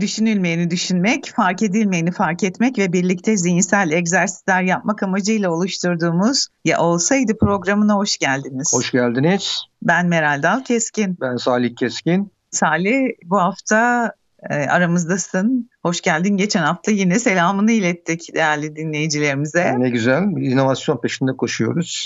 [0.00, 7.38] Düşünülmeyeni düşünmek, fark edilmeyeni fark etmek ve birlikte zihinsel egzersizler yapmak amacıyla oluşturduğumuz Ya Olsaydı
[7.38, 8.72] programına hoş geldiniz.
[8.74, 9.62] Hoş geldiniz.
[9.82, 11.18] Ben Meral Dal Keskin.
[11.20, 12.32] Ben Salih Keskin.
[12.50, 14.12] Salih bu hafta
[14.50, 15.70] e, aramızdasın.
[15.82, 16.36] Hoş geldin.
[16.36, 19.74] Geçen hafta yine selamını ilettik değerli dinleyicilerimize.
[19.78, 20.22] Ne güzel.
[20.22, 22.04] İnovasyon peşinde koşuyoruz.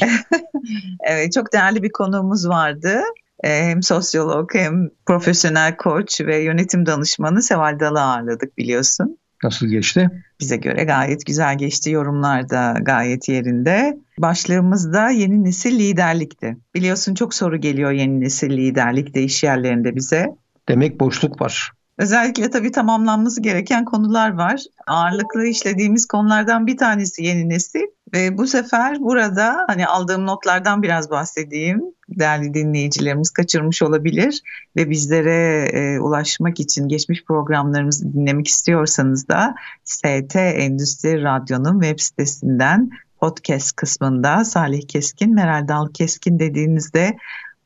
[1.01, 3.03] evet çok değerli bir konuğumuz vardı.
[3.45, 9.19] E, hem sosyolog hem profesyonel koç ve yönetim danışmanı Seval Dal'ı ağırladık biliyorsun.
[9.45, 10.11] Nasıl geçti?
[10.41, 11.91] Bize göre gayet güzel geçti.
[11.91, 13.99] Yorumlar da gayet yerinde.
[14.19, 16.57] Başlığımız da yeni nesil liderlikti.
[16.75, 20.27] Biliyorsun çok soru geliyor yeni nesil liderlikte iş yerlerinde bize.
[20.69, 21.73] Demek boşluk var.
[21.99, 24.61] Özellikle tabii tamamlanması gereken konular var.
[24.87, 27.87] Ağırlıklı işlediğimiz konulardan bir tanesi yeni nesil.
[28.13, 31.83] Ve bu sefer burada hani aldığım notlardan biraz bahsedeyim.
[32.09, 34.43] Değerli dinleyicilerimiz kaçırmış olabilir
[34.77, 42.91] ve bizlere e, ulaşmak için geçmiş programlarımızı dinlemek istiyorsanız da ST Endüstri Radyo'nun web sitesinden
[43.21, 47.17] podcast kısmında Salih Keskin, Meral Dal Keskin dediğinizde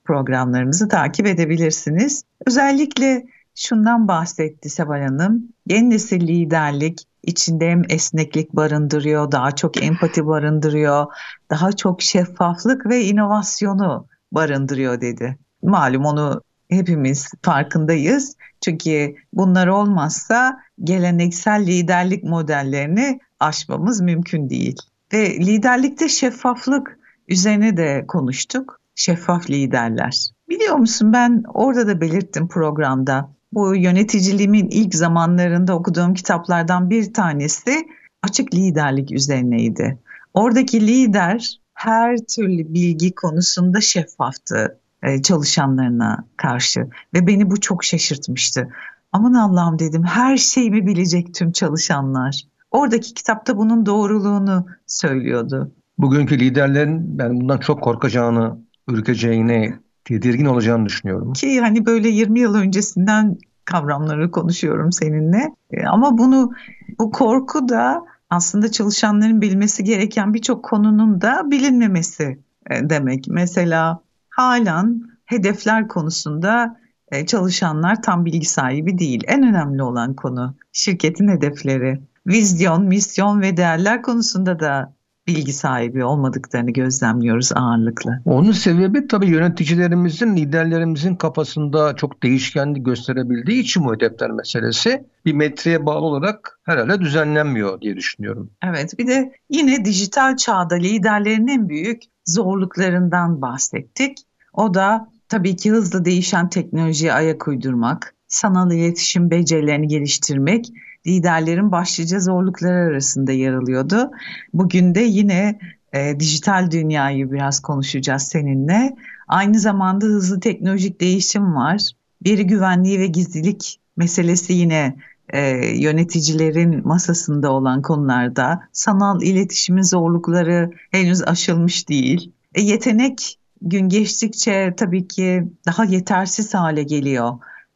[0.04, 2.24] programlarımızı takip edebilirsiniz.
[2.46, 5.48] Özellikle şundan bahsetti Seval Hanım.
[5.66, 11.06] Yeni nesil liderlik içinde hem esneklik barındırıyor, daha çok empati barındırıyor,
[11.50, 15.38] daha çok şeffaflık ve inovasyonu barındırıyor dedi.
[15.62, 18.36] Malum onu hepimiz farkındayız.
[18.60, 24.76] Çünkü bunlar olmazsa geleneksel liderlik modellerini aşmamız mümkün değil.
[25.12, 28.80] Ve liderlikte şeffaflık üzerine de konuştuk.
[28.94, 30.28] Şeffaf liderler.
[30.48, 37.88] Biliyor musun ben orada da belirttim programda bu yöneticiliğimin ilk zamanlarında okuduğum kitaplardan bir tanesi
[38.22, 39.98] açık liderlik üzerineydi.
[40.34, 46.80] Oradaki lider her türlü bilgi konusunda şeffaftı e, çalışanlarına karşı
[47.14, 48.68] ve beni bu çok şaşırtmıştı.
[49.12, 52.42] Aman Allah'ım dedim her şeyimi bilecek tüm çalışanlar.
[52.70, 55.72] Oradaki kitapta bunun doğruluğunu söylüyordu.
[55.98, 61.32] Bugünkü liderlerin ben bundan çok korkacağını, ürkeceğini tedirgin olacağını düşünüyorum.
[61.32, 65.54] Ki hani böyle 20 yıl öncesinden kavramları konuşuyorum seninle.
[65.70, 66.52] E, ama bunu
[66.98, 72.38] bu korku da aslında çalışanların bilmesi gereken birçok konunun da bilinmemesi
[72.70, 73.24] e, demek.
[73.28, 74.00] Mesela
[74.30, 76.76] halen hedefler konusunda
[77.08, 79.24] e, çalışanlar tam bilgi sahibi değil.
[79.26, 82.00] En önemli olan konu şirketin hedefleri.
[82.26, 84.92] Vizyon, misyon ve değerler konusunda da
[85.26, 88.20] bilgi sahibi olmadıklarını gözlemliyoruz ağırlıklı.
[88.24, 95.86] Onun sebebi tabii yöneticilerimizin, liderlerimizin kafasında çok değişkenlik gösterebildiği için bu hedefler meselesi bir metreye
[95.86, 98.50] bağlı olarak herhalde düzenlenmiyor diye düşünüyorum.
[98.62, 104.18] Evet bir de yine dijital çağda liderlerin en büyük zorluklarından bahsettik.
[104.52, 110.66] O da tabii ki hızlı değişen teknolojiye ayak uydurmak, sanal iletişim becerilerini geliştirmek
[111.06, 114.10] liderlerin başlıca zorlukları arasında yer alıyordu.
[114.54, 115.58] Bugün de yine
[115.92, 118.96] e, dijital dünyayı biraz konuşacağız seninle.
[119.28, 121.90] Aynı zamanda hızlı teknolojik değişim var.
[122.26, 124.96] Veri güvenliği ve gizlilik meselesi yine
[125.28, 128.60] e, yöneticilerin masasında olan konularda.
[128.72, 132.32] Sanal iletişimin zorlukları henüz aşılmış değil.
[132.54, 137.32] E, yetenek gün geçtikçe tabii ki daha yetersiz hale geliyor.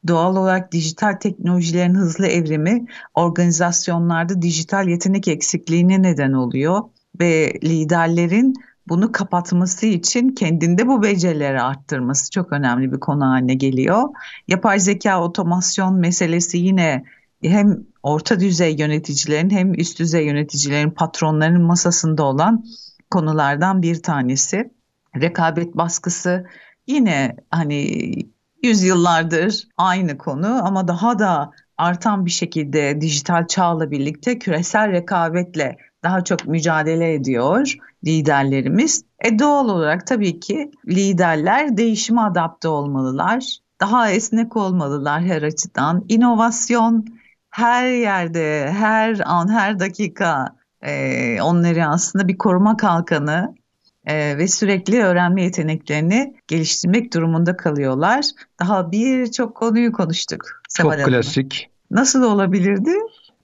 [0.06, 6.82] Doğal olarak dijital teknolojilerin hızlı evrimi organizasyonlarda dijital yetenek eksikliğine neden oluyor
[7.20, 8.54] ve liderlerin
[8.88, 14.02] bunu kapatması için kendinde bu becerileri arttırması çok önemli bir konu haline geliyor.
[14.48, 17.04] Yapay zeka otomasyon meselesi yine
[17.42, 22.64] hem orta düzey yöneticilerin hem üst düzey yöneticilerin patronların masasında olan
[23.10, 24.70] konulardan bir tanesi.
[25.20, 26.46] Rekabet baskısı
[26.86, 28.08] yine hani
[28.62, 36.24] yüzyıllardır aynı konu ama daha da artan bir şekilde dijital çağla birlikte küresel rekabetle daha
[36.24, 37.74] çok mücadele ediyor
[38.04, 39.04] liderlerimiz.
[39.24, 43.58] E doğal olarak tabii ki liderler değişime adapte olmalılar.
[43.80, 46.04] Daha esnek olmalılar her açıdan.
[46.08, 47.06] İnovasyon
[47.50, 53.54] her yerde, her an, her dakika e, onları aslında bir koruma kalkanı
[54.08, 58.24] e, ve sürekli öğrenme yeteneklerini geliştirmek durumunda kalıyorlar.
[58.60, 60.62] Daha birçok konuyu konuştuk.
[60.76, 61.70] Çok klasik.
[61.90, 62.90] Nasıl olabilirdi?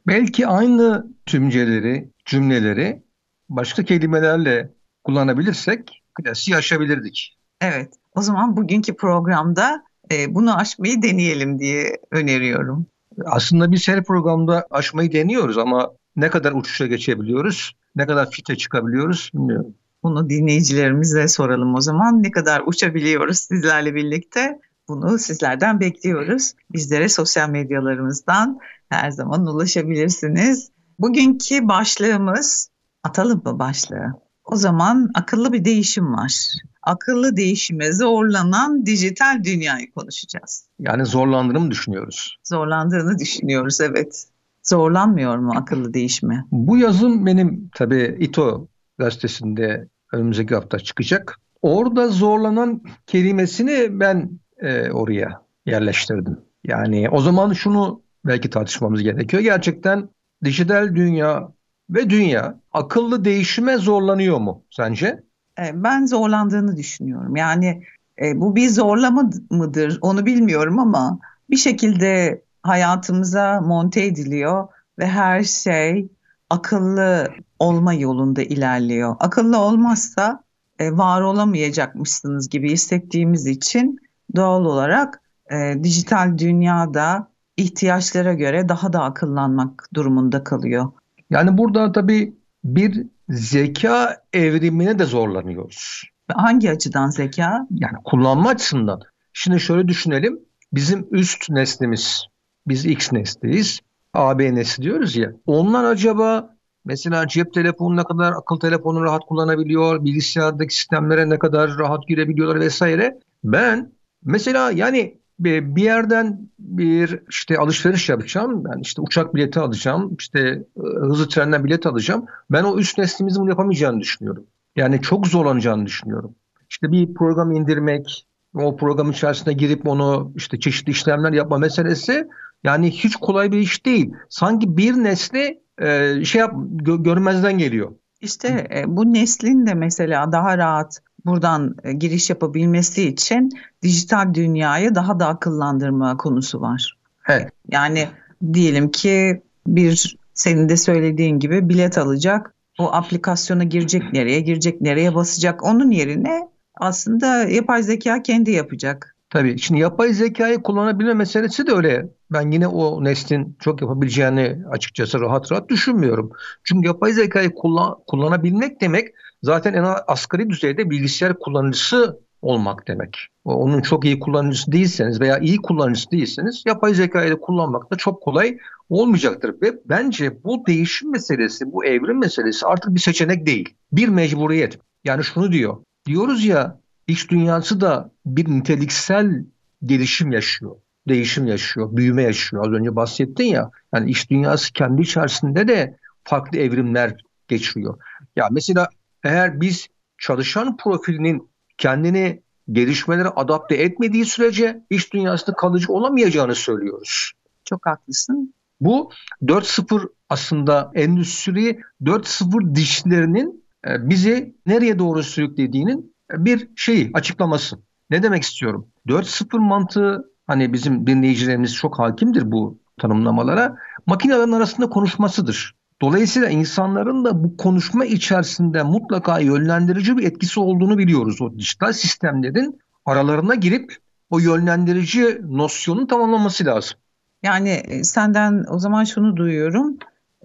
[0.06, 3.02] Belki aynı tümceleri, cümleleri
[3.48, 4.70] başka kelimelerle
[5.04, 7.38] kullanabilirsek klasiği aşabilirdik.
[7.60, 12.86] Evet, o zaman bugünkü programda e, bunu aşmayı deneyelim diye öneriyorum.
[13.24, 19.30] Aslında biz her programda aşmayı deniyoruz ama ne kadar uçuşa geçebiliyoruz, ne kadar fite çıkabiliyoruz
[19.34, 19.74] bilmiyorum.
[20.04, 22.22] Bunu dinleyicilerimize soralım o zaman.
[22.22, 24.58] Ne kadar uçabiliyoruz sizlerle birlikte?
[24.88, 26.52] Bunu sizlerden bekliyoruz.
[26.72, 28.58] Bizlere sosyal medyalarımızdan
[28.88, 30.70] her zaman ulaşabilirsiniz.
[30.98, 32.70] Bugünkü başlığımız,
[33.02, 34.12] atalım mı başlığı?
[34.44, 36.46] O zaman akıllı bir değişim var.
[36.82, 40.66] Akıllı değişime zorlanan dijital dünyayı konuşacağız.
[40.78, 42.38] Yani zorlandığını mı düşünüyoruz?
[42.44, 44.24] Zorlandığını düşünüyoruz evet.
[44.62, 46.44] Zorlanmıyor mu akıllı değişime?
[46.50, 48.68] Bu yazım benim tabii İTO
[48.98, 51.40] gazetesinde önümüzdeki hafta çıkacak.
[51.62, 56.38] Orada zorlanan kelimesini ben e, oraya yerleştirdim.
[56.64, 59.42] Yani o zaman şunu belki tartışmamız gerekiyor.
[59.42, 60.08] Gerçekten
[60.44, 61.48] dijital dünya
[61.90, 65.22] ve dünya akıllı değişime zorlanıyor mu sence?
[65.58, 67.36] E, ben zorlandığını düşünüyorum.
[67.36, 67.82] Yani
[68.22, 71.18] e, bu bir zorlama mıdır onu bilmiyorum ama
[71.50, 74.68] bir şekilde hayatımıza monte ediliyor
[74.98, 76.08] ve her şey
[76.50, 79.16] akıllı olma yolunda ilerliyor.
[79.20, 80.44] Akıllı olmazsa
[80.78, 83.98] e, var olamayacakmışsınız gibi hissettiğimiz için
[84.36, 90.92] doğal olarak e, dijital dünyada ihtiyaçlara göre daha da akıllanmak durumunda kalıyor.
[91.30, 96.02] Yani burada tabii bir zeka evrimine de zorlanıyoruz.
[96.32, 97.66] Hangi açıdan zeka?
[97.70, 99.00] Yani kullanma açısından.
[99.32, 100.40] Şimdi şöyle düşünelim.
[100.72, 102.26] Bizim üst neslimiz,
[102.66, 103.80] biz X nesliyiz.
[104.14, 105.32] AB nesli diyoruz ya.
[105.46, 111.78] Onlar acaba mesela cep telefonu ne kadar akıl telefonu rahat kullanabiliyor, bilgisayardaki sistemlere ne kadar
[111.78, 113.18] rahat girebiliyorlar vesaire.
[113.44, 113.92] Ben
[114.24, 118.64] mesela yani bir yerden bir işte alışveriş yapacağım.
[118.64, 120.16] Ben işte uçak bileti alacağım.
[120.18, 120.40] işte
[120.76, 122.26] e, hızlı trenden bilet alacağım.
[122.50, 124.46] Ben o üst neslimizin bunu yapamayacağını düşünüyorum.
[124.76, 126.34] Yani çok zorlanacağını düşünüyorum.
[126.70, 132.28] İşte bir program indirmek, o program içerisine girip onu işte çeşitli işlemler yapma meselesi
[132.64, 134.12] yani hiç kolay bir iş değil.
[134.28, 137.92] Sanki bir nesli e, şey yap gö- görmezden geliyor.
[138.20, 143.50] İşte e, bu neslin de mesela daha rahat buradan e, giriş yapabilmesi için
[143.82, 146.98] dijital dünyayı daha da akıllandırma konusu var.
[147.28, 147.48] Evet.
[147.68, 148.08] Yani
[148.52, 152.54] diyelim ki bir senin de söylediğin gibi bilet alacak.
[152.78, 155.64] O aplikasyona girecek nereye, girecek nereye basacak.
[155.64, 159.13] Onun yerine aslında yapay zeka kendi yapacak.
[159.34, 162.08] Tabii şimdi yapay zekayı kullanabilme meselesi de öyle.
[162.32, 166.30] Ben yine o neslin çok yapabileceğini açıkçası rahat rahat düşünmüyorum.
[166.64, 169.08] Çünkü yapay zekayı kullan, kullanabilmek demek
[169.42, 173.16] zaten en asgari düzeyde bilgisayar kullanıcısı olmak demek.
[173.44, 178.22] Onun çok iyi kullanıcısı değilseniz veya iyi kullanıcısı değilseniz yapay zekayı da kullanmak da çok
[178.22, 178.58] kolay
[178.88, 179.54] olmayacaktır.
[179.62, 183.74] Ve bence bu değişim meselesi, bu evrim meselesi artık bir seçenek değil.
[183.92, 184.78] Bir mecburiyet.
[185.04, 185.76] Yani şunu diyor.
[186.06, 189.44] Diyoruz ya iç dünyası da bir niteliksel
[189.84, 190.76] gelişim yaşıyor.
[191.08, 192.66] Değişim yaşıyor, büyüme yaşıyor.
[192.66, 193.70] Az önce bahsettin ya.
[193.94, 197.16] Yani iş dünyası kendi içerisinde de farklı evrimler
[197.48, 197.98] geçiriyor.
[198.36, 198.88] Ya mesela
[199.24, 202.42] eğer biz çalışan profilinin kendini
[202.72, 207.32] gelişmelere adapte etmediği sürece iş dünyasında kalıcı olamayacağını söylüyoruz.
[207.64, 208.54] Çok haklısın.
[208.80, 209.10] Bu
[209.42, 217.78] 4.0 aslında endüstri 4.0 dişlerinin e, bizi nereye doğru sürüklediğinin bir şeyi açıklaması.
[218.10, 218.88] Ne demek istiyorum?
[219.08, 223.76] 4.0 mantığı hani bizim dinleyicilerimiz çok hakimdir bu tanımlamalara.
[224.06, 225.74] Makinelerin arasında konuşmasıdır.
[226.02, 231.42] Dolayısıyla insanların da bu konuşma içerisinde mutlaka yönlendirici bir etkisi olduğunu biliyoruz.
[231.42, 233.96] O dijital sistemlerin aralarına girip
[234.30, 236.98] o yönlendirici nosyonu tamamlaması lazım.
[237.42, 239.98] Yani e, senden o zaman şunu duyuyorum.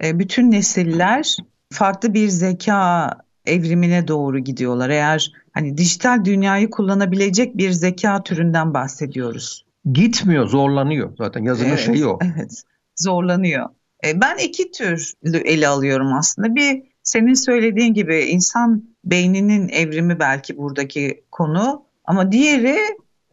[0.03, 1.37] E, bütün nesiller
[1.71, 3.09] farklı bir zeka
[3.49, 4.89] evrimine doğru gidiyorlar.
[4.89, 9.65] Eğer hani dijital dünyayı kullanabilecek bir zeka türünden bahsediyoruz.
[9.93, 11.17] Gitmiyor, zorlanıyor.
[11.17, 12.19] Zaten yazının evet, şeyi o.
[12.21, 12.63] Evet,
[12.95, 13.69] zorlanıyor.
[14.05, 16.55] E, ben iki tür ele alıyorum aslında.
[16.55, 22.77] Bir senin söylediğin gibi insan beyninin evrimi belki buradaki konu ama diğeri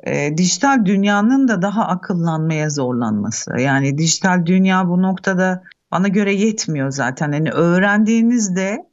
[0.06, 3.58] e, dijital dünyanın da daha akıllanmaya zorlanması.
[3.58, 7.32] Yani dijital dünya bu noktada bana göre yetmiyor zaten.
[7.32, 8.86] Yani öğrendiğinizde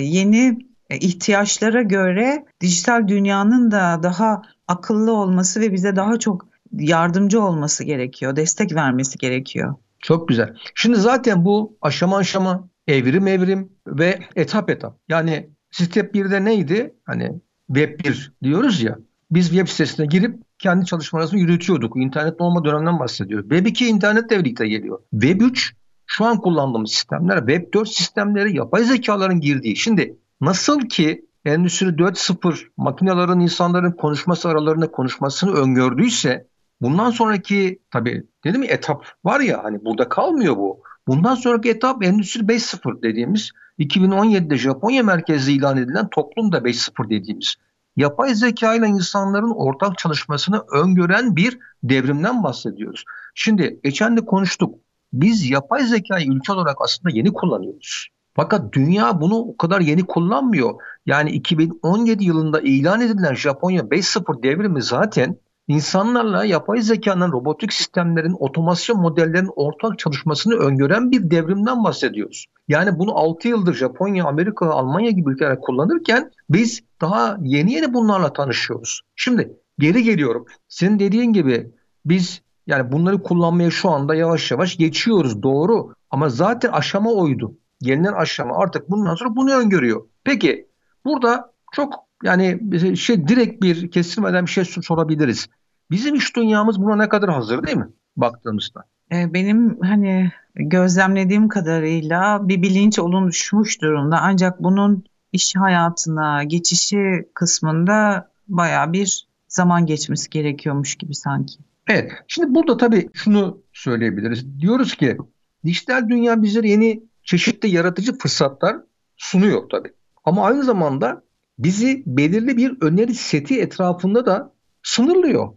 [0.00, 0.58] yeni
[0.90, 7.84] e, ihtiyaçlara göre dijital dünyanın da daha akıllı olması ve bize daha çok yardımcı olması
[7.84, 9.74] gerekiyor, destek vermesi gerekiyor.
[9.98, 10.54] Çok güzel.
[10.74, 14.98] Şimdi zaten bu aşama aşama, evrim evrim ve etap etap.
[15.08, 16.94] Yani step 1'de neydi?
[17.04, 17.32] Hani
[17.66, 18.98] web 1 diyoruz ya.
[19.30, 21.96] Biz web sitesine girip kendi çalışmalarımızı yürütüyorduk.
[21.96, 23.48] İnternet olma dönemden bahsediyoruz.
[23.48, 24.98] Web 2 internetle birlikte geliyor.
[25.10, 25.74] Web 3
[26.06, 29.76] şu an kullandığımız sistemler Web 4 sistemleri yapay zekaların girdiği.
[29.76, 36.46] Şimdi nasıl ki Endüstri 4.0 makinelerin insanların konuşması aralarında konuşmasını öngördüyse
[36.80, 40.82] bundan sonraki tabii dedim mi etap var ya hani burada kalmıyor bu.
[41.08, 47.56] Bundan sonraki etap Endüstri 5.0 dediğimiz 2017'de Japonya merkezli ilan edilen toplum da 5.0 dediğimiz
[47.96, 53.04] yapay zeka ile insanların ortak çalışmasını öngören bir devrimden bahsediyoruz.
[53.34, 54.74] Şimdi geçen de konuştuk.
[55.12, 58.08] Biz yapay zekayı ülke olarak aslında yeni kullanıyoruz.
[58.36, 60.74] Fakat dünya bunu o kadar yeni kullanmıyor.
[61.06, 65.36] Yani 2017 yılında ilan edilen Japonya 5.0 devrimi zaten
[65.68, 72.46] insanlarla yapay zekanın, robotik sistemlerin, otomasyon modellerinin ortak çalışmasını öngören bir devrimden bahsediyoruz.
[72.68, 78.32] Yani bunu 6 yıldır Japonya, Amerika, Almanya gibi ülkeler kullanırken biz daha yeni yeni bunlarla
[78.32, 79.00] tanışıyoruz.
[79.16, 80.46] Şimdi geri geliyorum.
[80.68, 81.72] Senin dediğin gibi
[82.04, 87.58] biz yani bunları kullanmaya şu anda yavaş yavaş geçiyoruz doğru ama zaten aşama oydu.
[87.80, 90.06] Gelinen aşama artık bundan sonra bunu öngörüyor.
[90.24, 90.68] Peki
[91.04, 91.94] burada çok
[92.24, 92.60] yani
[92.96, 95.48] şey direkt bir kesilmeden bir şey sorabiliriz.
[95.90, 98.84] Bizim iş dünyamız buna ne kadar hazır değil mi baktığımızda?
[99.12, 104.18] Ee, benim hani gözlemlediğim kadarıyla bir bilinç oluşmuş durumda.
[104.22, 111.58] Ancak bunun iş hayatına geçişi kısmında baya bir zaman geçmesi gerekiyormuş gibi sanki.
[111.88, 112.12] Evet.
[112.28, 114.60] Şimdi burada tabii şunu söyleyebiliriz.
[114.60, 115.16] Diyoruz ki
[115.64, 118.76] dijital dünya bize yeni çeşitli yaratıcı fırsatlar
[119.16, 119.92] sunuyor tabii.
[120.24, 121.22] Ama aynı zamanda
[121.58, 124.52] bizi belirli bir öneri seti etrafında da
[124.82, 125.52] sınırlıyor.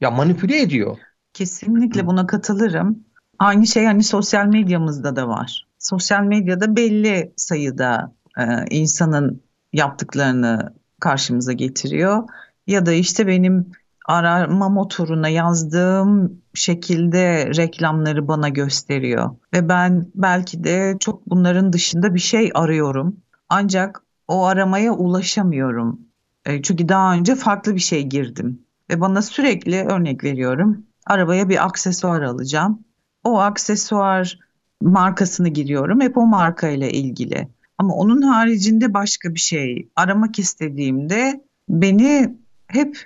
[0.00, 0.98] Ya manipüle ediyor.
[1.32, 3.04] Kesinlikle buna katılırım.
[3.38, 5.66] Aynı şey hani sosyal medyamızda da var.
[5.78, 12.22] Sosyal medyada belli sayıda e, insanın yaptıklarını karşımıza getiriyor.
[12.66, 13.72] Ya da işte benim
[14.04, 19.30] arama motoruna yazdığım şekilde reklamları bana gösteriyor.
[19.54, 23.16] Ve ben belki de çok bunların dışında bir şey arıyorum.
[23.48, 26.00] Ancak o aramaya ulaşamıyorum.
[26.44, 28.62] E, çünkü daha önce farklı bir şey girdim.
[28.90, 30.86] Ve bana sürekli örnek veriyorum.
[31.06, 32.84] Arabaya bir aksesuar alacağım.
[33.24, 34.38] O aksesuar
[34.82, 36.00] markasını giriyorum.
[36.00, 37.48] Hep o marka ile ilgili.
[37.78, 43.04] Ama onun haricinde başka bir şey aramak istediğimde beni hep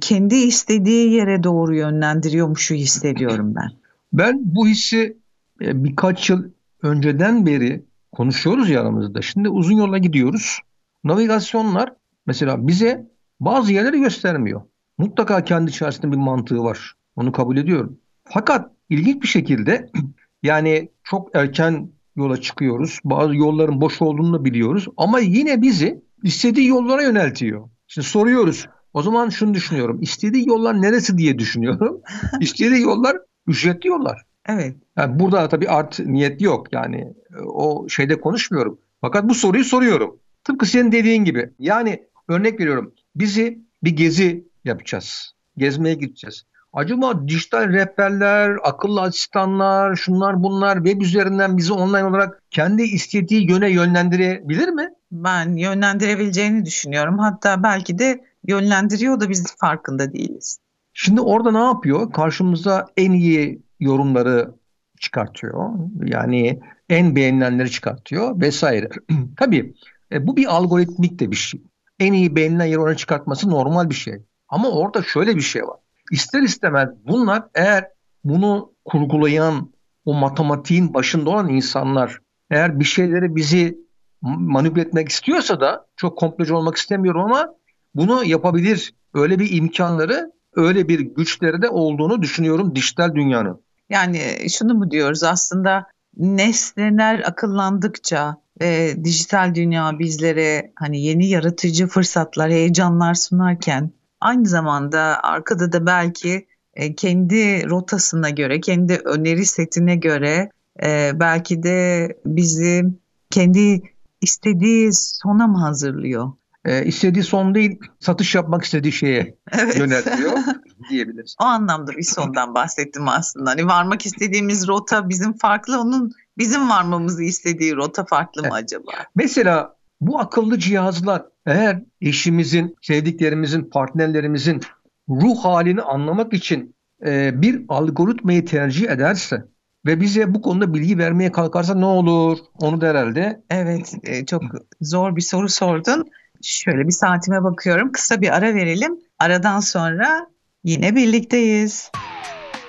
[0.00, 3.70] kendi istediği yere doğru yönlendiriyormuşu hissediyorum ben.
[4.12, 5.16] Ben bu hissi
[5.60, 6.44] e, birkaç yıl
[6.82, 9.22] önceden beri konuşuyoruz ya aramızda.
[9.22, 10.58] Şimdi uzun yola gidiyoruz.
[11.04, 11.92] Navigasyonlar
[12.26, 13.06] mesela bize
[13.40, 14.62] bazı yerleri göstermiyor.
[14.98, 16.94] Mutlaka kendi içerisinde bir mantığı var.
[17.16, 17.98] Onu kabul ediyorum.
[18.24, 19.90] Fakat ilginç bir şekilde
[20.42, 23.00] yani çok erken yola çıkıyoruz.
[23.04, 24.86] Bazı yolların boş olduğunu da biliyoruz.
[24.96, 27.68] Ama yine bizi istediği yollara yöneltiyor.
[27.86, 28.68] Şimdi soruyoruz.
[28.94, 29.98] O zaman şunu düşünüyorum.
[30.02, 32.00] İstediği yollar neresi diye düşünüyorum.
[32.40, 33.16] İstediği yollar
[33.46, 34.22] ücretli yollar.
[34.48, 34.76] Evet.
[34.96, 36.72] Yani burada tabii art niyet yok.
[36.72, 38.78] Yani e, o şeyde konuşmuyorum.
[39.00, 40.18] Fakat bu soruyu soruyorum.
[40.44, 41.50] Tıpkı senin dediğin gibi.
[41.58, 42.94] Yani örnek veriyorum.
[43.16, 45.32] Bizi bir gezi yapacağız.
[45.56, 46.44] Gezmeye gideceğiz.
[46.72, 53.70] Acaba dijital rehberler, akıllı asistanlar, şunlar bunlar web üzerinden bizi online olarak kendi istediği yöne
[53.70, 54.88] yönlendirebilir mi?
[55.12, 57.18] Ben yönlendirebileceğini düşünüyorum.
[57.18, 60.58] Hatta belki de yönlendiriyor da biz farkında değiliz.
[60.92, 62.12] Şimdi orada ne yapıyor?
[62.12, 64.54] Karşımıza en iyi yorumları
[65.00, 65.70] çıkartıyor.
[66.04, 68.88] Yani en beğenilenleri çıkartıyor vesaire.
[69.36, 69.74] Tabii
[70.12, 71.62] e, bu bir algoritmik de bir şey.
[71.98, 74.22] En iyi beğenilen yeri ona çıkartması normal bir şey.
[74.48, 75.76] Ama orada şöyle bir şey var.
[76.12, 77.88] İster istemez bunlar eğer
[78.24, 79.72] bunu kurgulayan
[80.04, 83.78] o matematiğin başında olan insanlar eğer bir şeyleri bizi
[84.22, 87.54] manipüle etmek istiyorsa da çok komplece olmak istemiyorum ama
[87.94, 88.94] bunu yapabilir.
[89.14, 93.60] Öyle bir imkanları, öyle bir güçleri de olduğunu düşünüyorum dijital dünyanın.
[93.90, 102.50] Yani şunu mu diyoruz aslında nesneler akıllandıkça ve dijital dünya bizlere hani yeni yaratıcı fırsatlar,
[102.50, 103.90] heyecanlar sunarken
[104.20, 110.50] aynı zamanda arkada da belki e, kendi rotasına göre, kendi öneri setine göre
[110.82, 112.84] e, belki de bizi
[113.30, 113.82] kendi
[114.20, 116.32] istediği sona mı hazırlıyor?
[116.64, 119.78] E, istediği son değil satış yapmak istediği şeye evet.
[119.78, 120.32] yöneltiyor
[120.90, 121.36] diyebiliriz.
[121.42, 123.50] O anlamda bir sondan bahsettim aslında.
[123.50, 128.92] Hani varmak istediğimiz rota bizim farklı, onun bizim varmamızı istediği rota farklı mı acaba?
[129.14, 134.60] Mesela bu akıllı cihazlar eğer eşimizin, sevdiklerimizin, partnerlerimizin
[135.08, 136.74] ruh halini anlamak için
[137.06, 139.44] e, bir algoritmayı tercih ederse
[139.86, 142.38] ve bize bu konuda bilgi vermeye kalkarsa ne olur?
[142.54, 143.42] Onu da herhalde.
[143.50, 144.42] Evet, e, çok
[144.80, 146.04] zor bir soru sordun.
[146.42, 147.92] Şöyle bir saatime bakıyorum.
[147.92, 148.98] Kısa bir ara verelim.
[149.18, 150.26] Aradan sonra
[150.64, 151.90] yine birlikteyiz.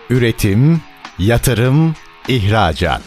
[0.10, 0.82] Üretim,
[1.20, 1.96] yatırım,
[2.28, 3.02] ihracat.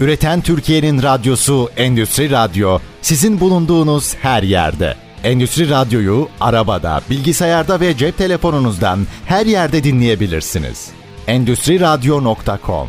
[0.00, 4.96] Üreten Türkiye'nin radyosu Endüstri Radyo sizin bulunduğunuz her yerde.
[5.24, 10.90] Endüstri Radyo'yu arabada, bilgisayarda ve cep telefonunuzdan her yerde dinleyebilirsiniz.
[11.26, 12.88] Endüstri Radyo.com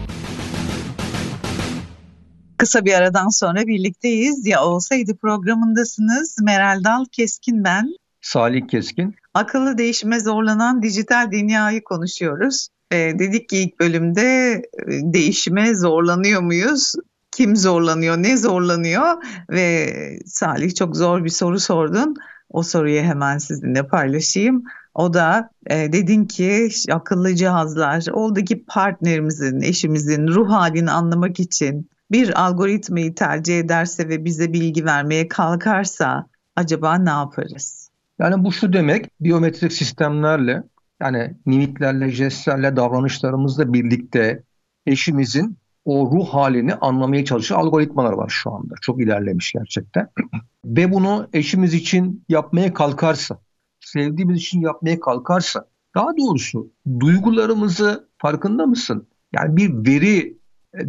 [2.63, 4.47] Kısa bir aradan sonra birlikteyiz.
[4.47, 6.37] Ya olsaydı programındasınız.
[6.41, 7.93] Meral Dal Keskin ben.
[8.21, 9.15] Salih Keskin.
[9.33, 12.67] Akıllı değişime zorlanan dijital dünyayı konuşuyoruz.
[12.91, 16.93] E, dedik ki ilk bölümde e, değişime zorlanıyor muyuz?
[17.31, 19.23] Kim zorlanıyor, ne zorlanıyor?
[19.49, 19.93] Ve
[20.25, 22.15] Salih çok zor bir soru sordun.
[22.49, 24.63] O soruyu hemen sizinle paylaşayım.
[24.95, 32.41] O da e, dedin ki akıllı cihazlar oradaki partnerimizin, eşimizin ruh halini anlamak için bir
[32.45, 37.89] algoritmayı tercih ederse ve bize bilgi vermeye kalkarsa acaba ne yaparız?
[38.19, 40.63] Yani bu şu demek biyometrik sistemlerle
[41.01, 44.43] yani mimiklerle, jestlerle, davranışlarımızla birlikte
[44.85, 48.75] eşimizin o ruh halini anlamaya çalışan algoritmalar var şu anda.
[48.81, 50.09] Çok ilerlemiş gerçekten.
[50.65, 53.39] Ve bunu eşimiz için yapmaya kalkarsa,
[53.79, 59.07] sevdiğimiz için yapmaya kalkarsa, daha doğrusu duygularımızı farkında mısın?
[59.33, 60.37] Yani bir veri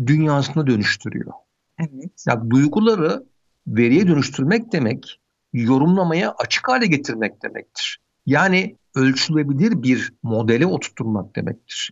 [0.07, 1.33] dünyasına dönüştürüyor.
[1.79, 2.25] Evet.
[2.29, 3.25] Yani duyguları
[3.67, 5.21] veriye dönüştürmek demek,
[5.53, 8.01] yorumlamaya açık hale getirmek demektir.
[8.27, 11.91] Yani ölçülebilir bir modele oturtturmak demektir.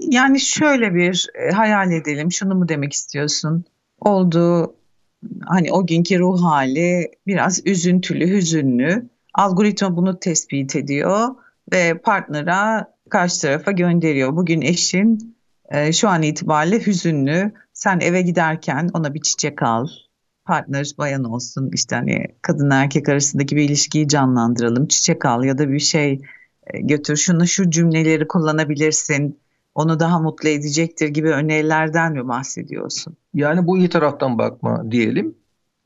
[0.00, 2.32] Yani şöyle bir e, hayal edelim.
[2.32, 3.64] Şunu mu demek istiyorsun?
[4.00, 4.74] Oldu
[5.46, 9.08] hani o günkü ruh hali biraz üzüntülü, hüzünlü.
[9.34, 11.28] Algoritma bunu tespit ediyor
[11.72, 14.36] ve partnera karşı tarafa gönderiyor.
[14.36, 15.33] Bugün eşin
[15.70, 17.52] e, şu an itibariyle hüzünlü.
[17.72, 19.88] Sen eve giderken ona bir çiçek al.
[20.44, 24.88] Partner bayan olsun işte hani kadın erkek arasındaki bir ilişkiyi canlandıralım.
[24.88, 26.20] Çiçek al ya da bir şey
[26.66, 29.38] e, götür şunu şu cümleleri kullanabilirsin
[29.74, 33.16] onu daha mutlu edecektir gibi önerilerden mi bahsediyorsun?
[33.34, 35.34] Yani bu iyi taraftan bakma diyelim.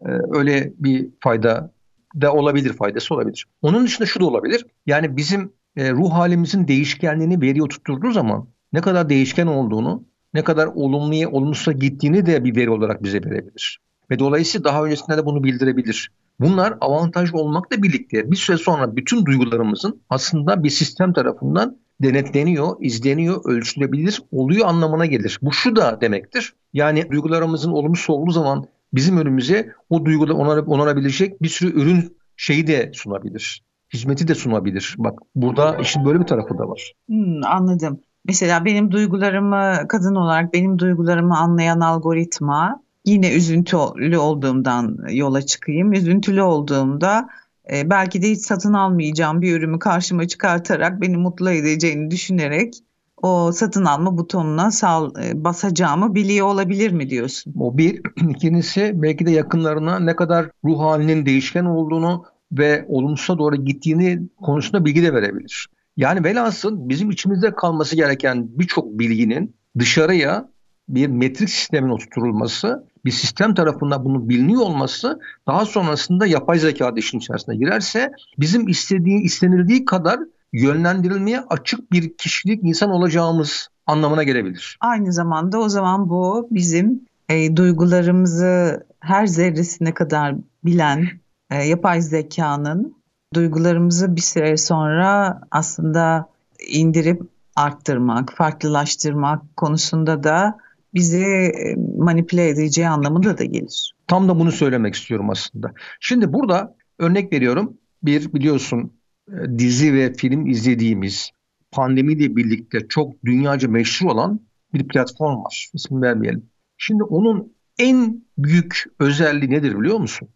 [0.00, 1.72] Ee, öyle bir fayda
[2.20, 3.46] da olabilir, faydası olabilir.
[3.62, 4.66] Onun dışında şu da olabilir.
[4.86, 10.04] Yani bizim e, ruh halimizin değişkenliğini veriye oturtturduğu zaman ne kadar değişken olduğunu,
[10.34, 13.80] ne kadar olumluya, olumsuza gittiğini de bir veri olarak bize verebilir.
[14.10, 16.10] Ve dolayısıyla daha öncesinde de bunu bildirebilir.
[16.40, 23.40] Bunlar avantajlı olmakla birlikte bir süre sonra bütün duygularımızın aslında bir sistem tarafından denetleniyor, izleniyor,
[23.44, 25.38] ölçülebilir oluyor anlamına gelir.
[25.42, 26.54] Bu şu da demektir.
[26.72, 30.34] Yani duygularımızın olumsuz olduğu zaman bizim önümüze o duyguda
[30.66, 33.62] onarabilecek bir sürü ürün şeyi de sunabilir.
[33.92, 34.94] Hizmeti de sunabilir.
[34.98, 36.92] Bak burada işin böyle bir tarafı da var.
[37.08, 38.00] Hmm, anladım.
[38.24, 45.92] Mesela benim duygularımı kadın olarak benim duygularımı anlayan algoritma yine üzüntülü olduğumdan yola çıkayım.
[45.92, 47.28] Üzüntülü olduğumda
[47.72, 52.74] e, belki de hiç satın almayacağım bir ürünü karşıma çıkartarak beni mutlu edeceğini düşünerek
[53.22, 57.54] o satın alma butonuna sal, e, basacağımı biliyor olabilir mi diyorsun?
[57.58, 58.00] O bir.
[58.30, 64.84] ikincisi belki de yakınlarına ne kadar ruh halinin değişken olduğunu ve olumsuza doğru gittiğini konusunda
[64.84, 65.68] bilgi de verebilir.
[65.98, 70.48] Yani velhasıl bizim içimizde kalması gereken birçok bilginin dışarıya
[70.88, 77.18] bir metrik sistemin oturtulması, bir sistem tarafından bunu biliniyor olması daha sonrasında yapay zeka işin
[77.18, 80.20] içerisine girerse bizim istediği istenildiği kadar
[80.52, 84.78] yönlendirilmeye açık bir kişilik insan olacağımız anlamına gelebilir.
[84.80, 90.34] Aynı zamanda o zaman bu bizim e, duygularımızı her zerresine kadar
[90.64, 91.08] bilen
[91.50, 92.97] e, yapay zekanın
[93.34, 96.28] duygularımızı bir süre sonra aslında
[96.68, 97.22] indirip
[97.56, 100.58] arttırmak, farklılaştırmak konusunda da
[100.94, 103.94] bizi e, manipüle edeceği anlamında da gelir.
[104.06, 105.72] Tam da bunu söylemek istiyorum aslında.
[106.00, 107.76] Şimdi burada örnek veriyorum.
[108.02, 108.92] Bir biliyorsun
[109.28, 111.30] e, dizi ve film izlediğimiz
[111.72, 114.40] pandemiyle birlikte çok dünyaca meşhur olan
[114.74, 115.70] bir platform var.
[115.74, 116.46] İsmi vermeyelim.
[116.76, 120.28] Şimdi onun en büyük özelliği nedir biliyor musun?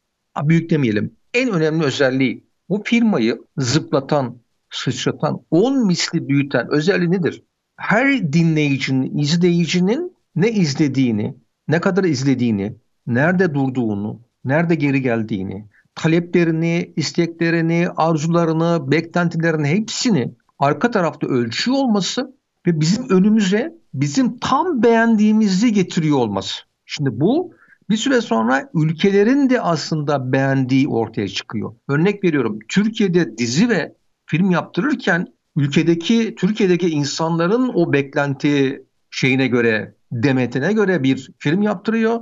[0.43, 1.17] Büyük demeyelim.
[1.35, 4.39] En önemli özelliği bu firmayı zıplatan,
[4.71, 7.43] sıçratan, on misli büyüten özelliği nedir?
[7.77, 11.35] Her dinleyicinin, izleyicinin ne izlediğini,
[11.69, 21.27] ne kadar izlediğini, nerede durduğunu, nerede geri geldiğini, taleplerini, isteklerini, arzularını, beklentilerini hepsini arka tarafta
[21.27, 26.63] ölçüyor olması ve bizim önümüze bizim tam beğendiğimizi getiriyor olması.
[26.87, 27.55] Şimdi bu
[27.93, 31.75] bir süre sonra ülkelerin de aslında beğendiği ortaya çıkıyor.
[31.89, 33.95] Örnek veriyorum Türkiye'de dizi ve
[34.27, 35.27] film yaptırırken
[35.57, 42.21] ülkedeki Türkiye'deki insanların o beklenti şeyine göre demetine göre bir film yaptırıyor.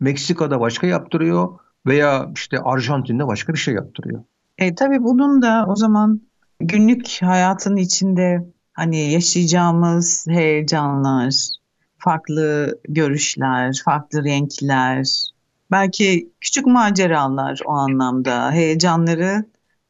[0.00, 1.48] Meksika'da başka yaptırıyor
[1.86, 4.24] veya işte Arjantin'de başka bir şey yaptırıyor.
[4.58, 6.20] E, tabii bunun da o zaman
[6.60, 11.34] günlük hayatın içinde hani yaşayacağımız heyecanlar,
[12.00, 15.30] farklı görüşler, farklı renkler,
[15.70, 19.44] belki küçük maceralar o anlamda heyecanları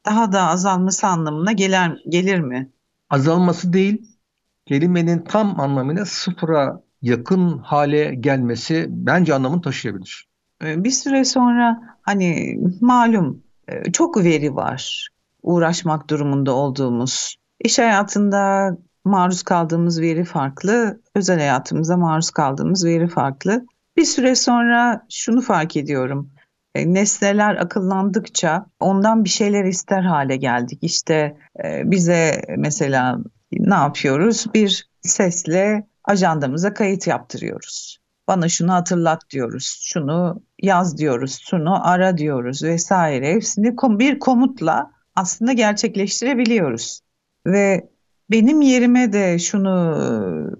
[0.05, 2.69] daha da azalması anlamına gelir, gelir mi?
[3.09, 4.17] Azalması değil,
[4.65, 10.27] kelimenin tam anlamıyla sıfıra yakın hale gelmesi bence anlamını taşıyabilir.
[10.63, 15.09] Ee, bir süre sonra hani malum e, çok veri var
[15.43, 17.35] uğraşmak durumunda olduğumuz.
[17.59, 18.71] İş hayatında
[19.05, 23.65] maruz kaldığımız veri farklı, özel hayatımıza maruz kaldığımız veri farklı.
[23.97, 26.31] Bir süre sonra şunu fark ediyorum.
[26.75, 30.79] E, nesneler akıllandıkça ondan bir şeyler ister hale geldik.
[30.81, 33.19] İşte e, bize mesela
[33.51, 34.45] ne yapıyoruz?
[34.53, 38.01] Bir sesle ajandamıza kayıt yaptırıyoruz.
[38.27, 43.33] Bana şunu hatırlat diyoruz, şunu yaz diyoruz, şunu ara diyoruz vesaire.
[43.33, 47.01] Hepsini bir komutla aslında gerçekleştirebiliyoruz.
[47.45, 47.90] Ve
[48.31, 49.71] benim yerime de şunu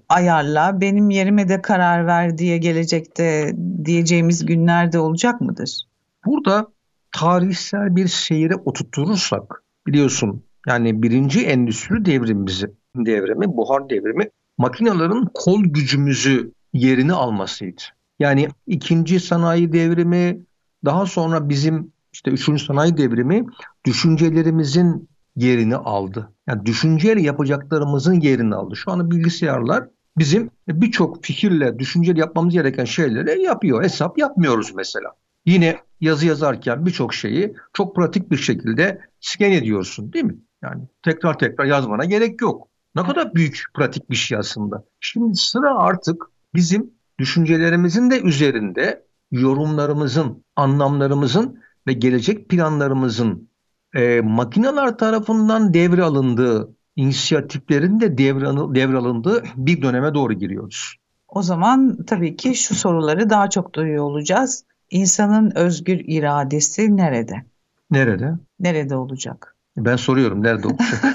[0.08, 3.54] ayarla, benim yerime de karar ver diye gelecekte
[3.84, 5.80] diyeceğimiz günlerde olacak mıdır?
[6.26, 6.66] Burada
[7.12, 16.52] tarihsel bir seyre oturturursak biliyorsun yani birinci endüstri devrimimizi, devrimi, buhar devrimi makinelerin kol gücümüzü
[16.72, 17.82] yerini almasıydı.
[18.18, 20.40] Yani ikinci sanayi devrimi
[20.84, 23.46] daha sonra bizim işte üçüncü sanayi devrimi
[23.84, 26.32] düşüncelerimizin yerini aldı.
[26.46, 28.76] Yani düşünceyle yapacaklarımızın yerini aldı.
[28.76, 33.82] Şu anda bilgisayarlar bizim birçok fikirle, düşünceyle yapmamız gereken şeyleri yapıyor.
[33.82, 35.08] Hesap yapmıyoruz mesela.
[35.46, 40.36] Yine yazı yazarken birçok şeyi çok pratik bir şekilde scan ediyorsun değil mi?
[40.62, 42.68] Yani tekrar tekrar yazmana gerek yok.
[42.94, 44.84] Ne kadar büyük pratik bir şey aslında.
[45.00, 53.48] Şimdi sıra artık bizim düşüncelerimizin de üzerinde yorumlarımızın, anlamlarımızın ve gelecek planlarımızın
[53.94, 60.96] e, makineler tarafından devralındığı, inisiyatiflerin de devral, devralındığı bir döneme doğru giriyoruz.
[61.28, 64.64] O zaman tabii ki şu soruları daha çok duyuyor olacağız.
[64.90, 67.44] İnsanın özgür iradesi nerede?
[67.90, 68.32] Nerede?
[68.60, 69.56] Nerede olacak?
[69.76, 71.04] Ben soruyorum nerede olacak?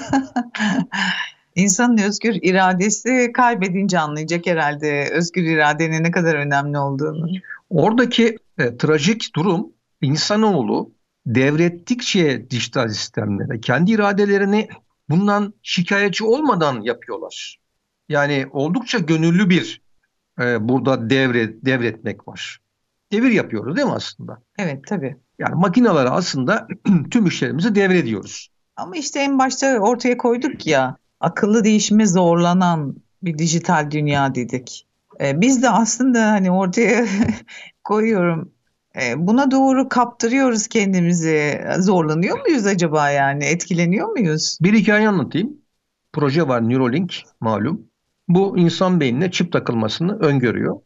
[1.54, 7.26] İnsanın özgür iradesi kaybedince anlayacak herhalde özgür iradenin ne kadar önemli olduğunu.
[7.70, 10.92] Oradaki e, trajik durum insanoğlu
[11.28, 14.68] devrettikçe dijital sistemlere kendi iradelerini
[15.08, 17.58] bundan şikayetçi olmadan yapıyorlar.
[18.08, 19.82] Yani oldukça gönüllü bir
[20.40, 22.58] e, burada devre, devretmek var.
[23.12, 24.42] Devir yapıyoruz değil mi aslında?
[24.58, 25.16] Evet tabii.
[25.38, 26.68] Yani makinelara aslında
[27.10, 28.48] tüm işlerimizi devrediyoruz.
[28.76, 34.86] Ama işte en başta ortaya koyduk ya akıllı değişime zorlanan bir dijital dünya dedik.
[35.20, 37.06] E, biz de aslında hani ortaya
[37.84, 38.52] koyuyorum
[39.16, 41.60] buna doğru kaptırıyoruz kendimizi.
[41.78, 43.44] Zorlanıyor muyuz acaba yani?
[43.44, 44.58] Etkileniyor muyuz?
[44.62, 45.56] Bir hikaye anlatayım.
[46.12, 47.86] Proje var Neuralink malum.
[48.28, 50.80] Bu insan beynine çip takılmasını öngörüyor.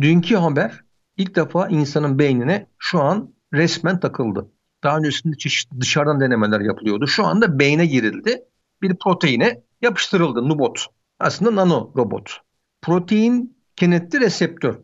[0.00, 0.80] Dünkü haber
[1.16, 4.50] ilk defa insanın beynine şu an resmen takıldı.
[4.82, 7.06] Daha öncesinde çeşitli dışarıdan denemeler yapılıyordu.
[7.06, 8.44] Şu anda beyne girildi.
[8.82, 10.86] Bir proteine yapıştırıldı nubot.
[11.18, 12.40] Aslında nano robot.
[12.82, 14.78] Protein kenetli reseptör.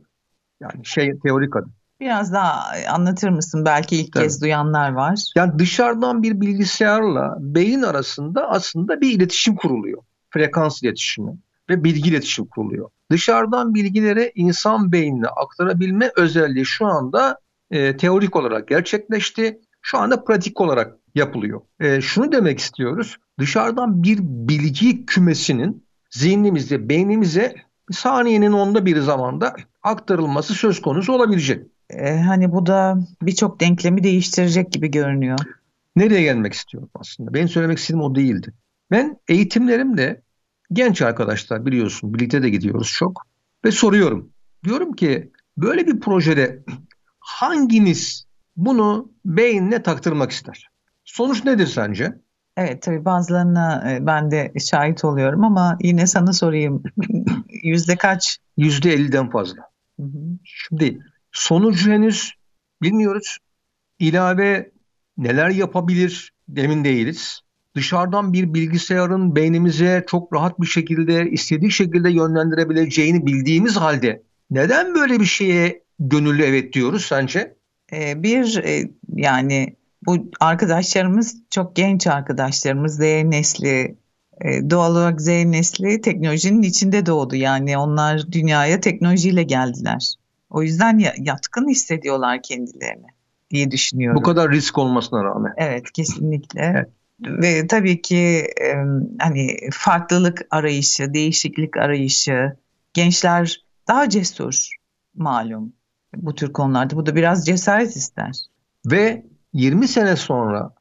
[0.61, 1.71] Yani şey teorik adı.
[2.05, 3.65] Biraz daha anlatır mısın?
[3.65, 4.25] Belki ilk Tabii.
[4.25, 5.33] kez duyanlar var.
[5.37, 10.03] Yani dışarıdan bir bilgisayarla beyin arasında aslında bir iletişim kuruluyor.
[10.31, 11.39] Frekans iletişimi
[11.71, 12.91] ve bilgi iletişim kuruluyor.
[13.11, 17.39] Dışarıdan bilgileri insan beynine aktarabilme özelliği şu anda
[17.71, 19.61] e, teorik olarak gerçekleşti.
[19.83, 21.61] Şu anda pratik olarak yapılıyor.
[21.81, 23.17] E, şunu demek istiyoruz.
[23.39, 27.55] Dışarıdan bir bilgi kümesinin zihnimizde, beynimize
[27.93, 31.74] saniyenin onda bir zamanda aktarılması söz konusu olabilecek.
[31.99, 35.39] E, hani bu da birçok denklemi değiştirecek gibi görünüyor.
[35.97, 37.35] Nereye gelmek istiyorum aslında?
[37.35, 38.53] Benim söylemek istediğim o değildi.
[38.91, 40.23] Ben eğitimlerimde
[40.73, 43.27] genç arkadaşlar biliyorsun birlikte de gidiyoruz çok
[43.65, 44.31] ve soruyorum.
[44.65, 46.65] Diyorum ki böyle bir projede
[47.21, 48.27] hanginiz
[48.57, 50.69] bunu beynine taktırmak ister?
[51.05, 52.15] Sonuç nedir sence?
[52.57, 56.83] Evet tabii bazılarına e, ben de şahit oluyorum ama yine sana sorayım.
[57.63, 58.39] Yüzde kaç?
[58.57, 59.63] Yüzde elliden fazla.
[60.01, 60.39] Hı hı.
[60.45, 60.99] Şimdi
[61.35, 62.33] sonucu henüz
[62.83, 63.39] bilmiyoruz.
[63.99, 64.71] İlave
[65.19, 67.41] neler yapabilir emin değiliz.
[67.77, 75.21] Dışarıdan bir bilgisayarın beynimize çok rahat bir şekilde istediği şekilde yönlendirebileceğini bildiğimiz halde neden böyle
[75.21, 77.57] bir şeye gönüllü evet diyoruz sence?
[77.93, 83.97] Ee, bir e, yani bu arkadaşlarımız çok genç arkadaşlarımız Z nesli
[84.41, 90.15] e, doğal olarak Z nesli teknolojinin içinde doğdu yani onlar dünyaya teknolojiyle geldiler.
[90.55, 93.07] O yüzden yatkın hissediyorlar kendilerini
[93.51, 94.17] diye düşünüyorum.
[94.17, 95.53] Bu kadar risk olmasına rağmen.
[95.57, 96.61] Evet kesinlikle.
[96.75, 96.89] Evet.
[97.43, 98.47] Ve tabii ki
[99.19, 102.57] hani farklılık arayışı, değişiklik arayışı,
[102.93, 104.69] gençler daha cesur
[105.15, 105.73] malum
[106.17, 106.97] bu tür konularda.
[106.97, 108.37] Bu da biraz cesaret ister.
[108.87, 110.75] Ve 20 sene sonra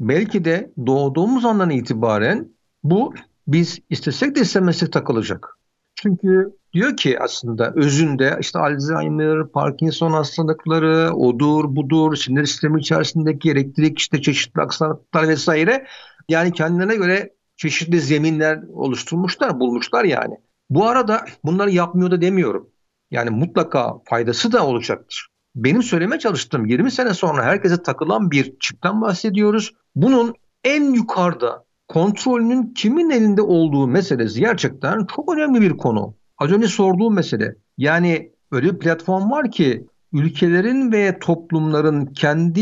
[0.00, 2.48] belki de doğduğumuz andan itibaren
[2.84, 3.14] bu
[3.46, 5.58] biz istesek de istemezsek takılacak.
[5.94, 13.98] Çünkü diyor ki aslında özünde işte Alzheimer, Parkinson hastalıkları, odur, budur, sinir sistemi içerisindeki elektrik
[13.98, 15.86] işte çeşitli aksaklıklar vesaire
[16.28, 20.34] yani kendilerine göre çeşitli zeminler oluşturmuşlar, bulmuşlar yani.
[20.70, 22.68] Bu arada bunları yapmıyor da demiyorum.
[23.10, 25.28] Yani mutlaka faydası da olacaktır.
[25.54, 29.74] Benim söyleme çalıştığım 20 sene sonra herkese takılan bir çipten bahsediyoruz.
[29.94, 30.34] Bunun
[30.64, 36.14] en yukarıda kontrolünün kimin elinde olduğu meselesi gerçekten çok önemli bir konu.
[36.38, 37.56] Az önce sorduğum mesele.
[37.78, 42.60] Yani öyle bir platform var ki ülkelerin ve toplumların kendi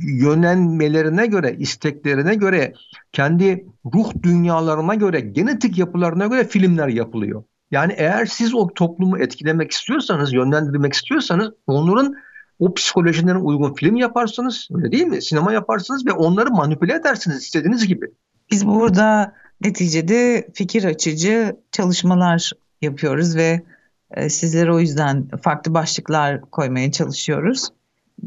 [0.00, 2.72] yönelmelerine göre, isteklerine göre,
[3.12, 7.44] kendi ruh dünyalarına göre, genetik yapılarına göre filmler yapılıyor.
[7.70, 12.14] Yani eğer siz o toplumu etkilemek istiyorsanız, yönlendirmek istiyorsanız onların
[12.58, 15.22] o psikolojilerine uygun film yaparsınız, öyle değil mi?
[15.22, 18.06] Sinema yaparsınız ve onları manipüle edersiniz istediğiniz gibi.
[18.50, 23.62] Biz burada neticede fikir açıcı çalışmalar yapıyoruz ve
[24.10, 27.68] e, sizlere o yüzden farklı başlıklar koymaya çalışıyoruz.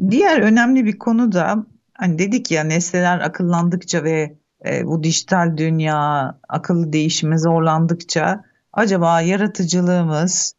[0.09, 4.35] Diğer önemli bir konu da hani dedik ya nesneler akıllandıkça ve
[4.65, 10.53] e, bu dijital dünya akıllı değişime zorlandıkça acaba yaratıcılığımız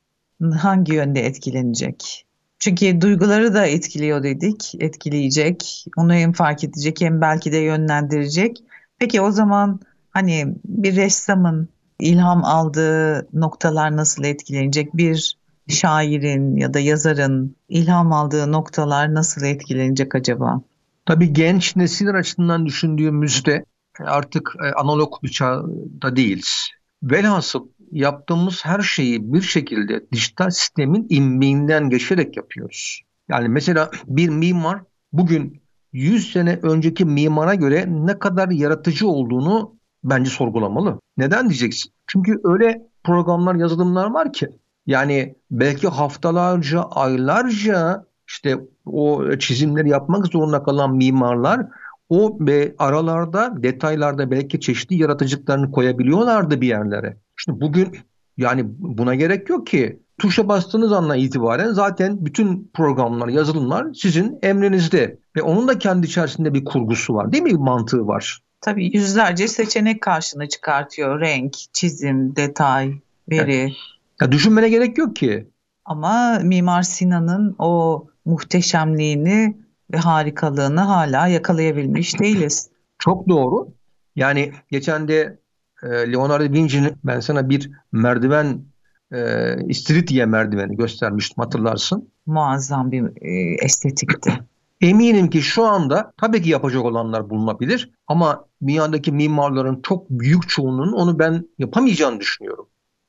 [0.59, 2.27] hangi yönde etkilenecek?
[2.59, 5.87] Çünkü duyguları da etkiliyor dedik, etkileyecek.
[5.97, 8.59] Onu hem fark edecek hem belki de yönlendirecek.
[8.99, 11.69] Peki o zaman hani bir ressamın
[12.01, 14.97] ilham aldığı noktalar nasıl etkilenecek?
[14.97, 15.37] Bir
[15.69, 20.61] şairin ya da yazarın ilham aldığı noktalar nasıl etkilenecek acaba?
[21.07, 23.65] Tabii genç nesiller açısından düşündüğümüzde
[23.99, 26.69] artık e, analog bir çağda değiliz.
[27.03, 33.03] Velhasıl yaptığımız her şeyi bir şekilde dijital sistemin imbiğinden geçerek yapıyoruz.
[33.29, 34.81] Yani mesela bir mimar
[35.13, 40.99] bugün 100 sene önceki mimara göre ne kadar yaratıcı olduğunu bence sorgulamalı.
[41.17, 41.93] Neden diyeceksin?
[42.07, 44.49] Çünkü öyle programlar, yazılımlar var ki
[44.87, 51.67] yani belki haftalarca, aylarca işte o çizimleri yapmak zorunda kalan mimarlar
[52.09, 57.17] o ve aralarda, detaylarda belki çeşitli yaratıcılıklarını koyabiliyorlardı bir yerlere.
[57.37, 57.97] Şimdi bugün
[58.37, 60.01] yani buna gerek yok ki.
[60.19, 65.19] Tuşa bastığınız andan itibaren zaten bütün programlar, yazılımlar sizin emrinizde.
[65.37, 67.51] Ve onun da kendi içerisinde bir kurgusu var değil mi?
[67.51, 68.41] Bir mantığı var.
[68.61, 71.21] Tabii yüzlerce seçenek karşına çıkartıyor.
[71.21, 72.93] Renk, çizim, detay,
[73.31, 73.57] veri.
[73.57, 73.73] Yani,
[74.21, 75.47] ya düşünmene gerek yok ki.
[75.85, 79.57] Ama Mimar Sinan'ın o muhteşemliğini
[79.93, 82.71] ve harikalığını hala yakalayabilmiş değiliz.
[82.99, 83.69] Çok doğru.
[84.17, 85.39] Yani geçen de
[85.83, 88.65] e, Leonardo da Vinci'nin ben sana bir merdiven
[89.13, 92.13] e, istiridye merdiveni göstermiştim hatırlarsın.
[92.27, 94.33] Muazzam bir e, estetikti.
[94.81, 100.93] Eminim ki şu anda tabii ki yapacak olanlar bulunabilir ama dünyadaki mimarların çok büyük çoğunluğunun
[100.93, 102.67] onu ben yapamayacağını düşünüyorum.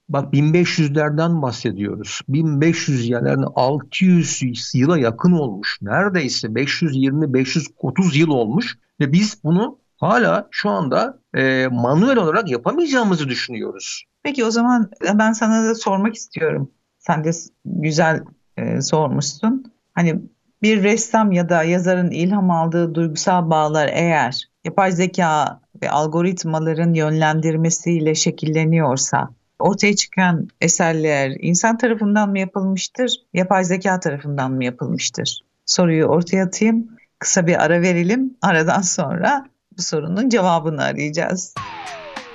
[0.10, 2.22] Bak 1500'lerden bahsediyoruz.
[2.30, 4.42] 1500 yerlerine 600
[4.74, 5.78] yıla yakın olmuş.
[5.82, 14.04] Neredeyse 520-530 yıl olmuş ve biz bunu hala şu anda e, manuel olarak yapamayacağımızı düşünüyoruz.
[14.24, 16.72] Peki o zaman ben sana da sormak istiyorum.
[17.00, 17.32] Sen de
[17.66, 18.24] güzel
[18.58, 19.74] e, sormuşsun.
[19.94, 20.22] Hani
[20.62, 28.15] bir ressam ya da yazarın ilham aldığı duygusal bağlar eğer yapay zeka ve algoritmaların yönlendirmesiyle
[28.15, 35.41] şekilleniyorsa ortaya çıkan eserler insan tarafından mı yapılmıştır, yapay zeka tarafından mı yapılmıştır?
[35.65, 36.88] Soruyu ortaya atayım.
[37.19, 38.38] Kısa bir ara verelim.
[38.41, 39.45] Aradan sonra
[39.78, 41.56] bu sorunun cevabını arayacağız.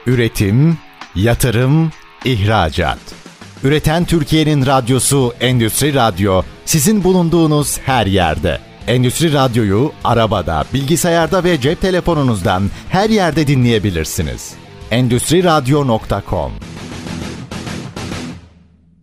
[0.07, 0.79] Üretim,
[1.15, 1.91] yatırım,
[2.25, 2.99] ihracat.
[3.65, 8.59] Üreten Türkiye'nin radyosu Endüstri Radyo sizin bulunduğunuz her yerde.
[8.87, 14.55] Endüstri Radyo'yu arabada, bilgisayarda ve cep telefonunuzdan her yerde dinleyebilirsiniz.
[14.91, 16.53] Endüstri Radyo.com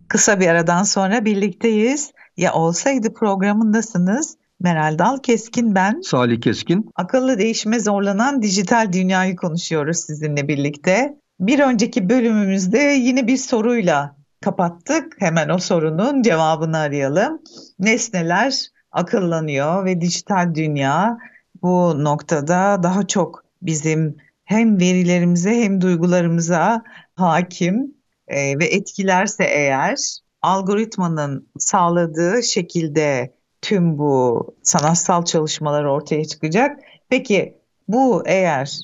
[0.08, 2.10] Kısa bir aradan sonra birlikteyiz.
[2.36, 4.36] Ya olsaydı programındasınız.
[4.60, 6.00] Meral Dal Keskin ben.
[6.00, 6.90] Salih Keskin.
[6.96, 11.14] Akıllı değişime zorlanan dijital dünyayı konuşuyoruz sizinle birlikte.
[11.40, 15.16] Bir önceki bölümümüzde yine bir soruyla kapattık.
[15.18, 17.42] Hemen o sorunun cevabını arayalım.
[17.78, 21.18] Nesneler akıllanıyor ve dijital dünya
[21.62, 26.82] bu noktada daha çok bizim hem verilerimize hem duygularımıza
[27.14, 27.94] hakim
[28.28, 29.98] e, ve etkilerse eğer
[30.42, 36.78] algoritmanın sağladığı şekilde tüm bu sanatsal çalışmalar ortaya çıkacak.
[37.08, 38.78] Peki bu eğer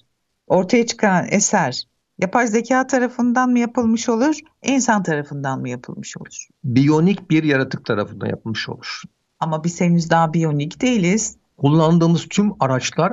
[0.46, 1.84] ortaya çıkan eser
[2.22, 6.48] Yapay zeka tarafından mı yapılmış olur, insan tarafından mı yapılmış olur?
[6.64, 9.02] Biyonik bir yaratık tarafından yapılmış olur.
[9.40, 11.36] Ama biz henüz daha biyonik değiliz.
[11.58, 13.12] Kullandığımız tüm araçlar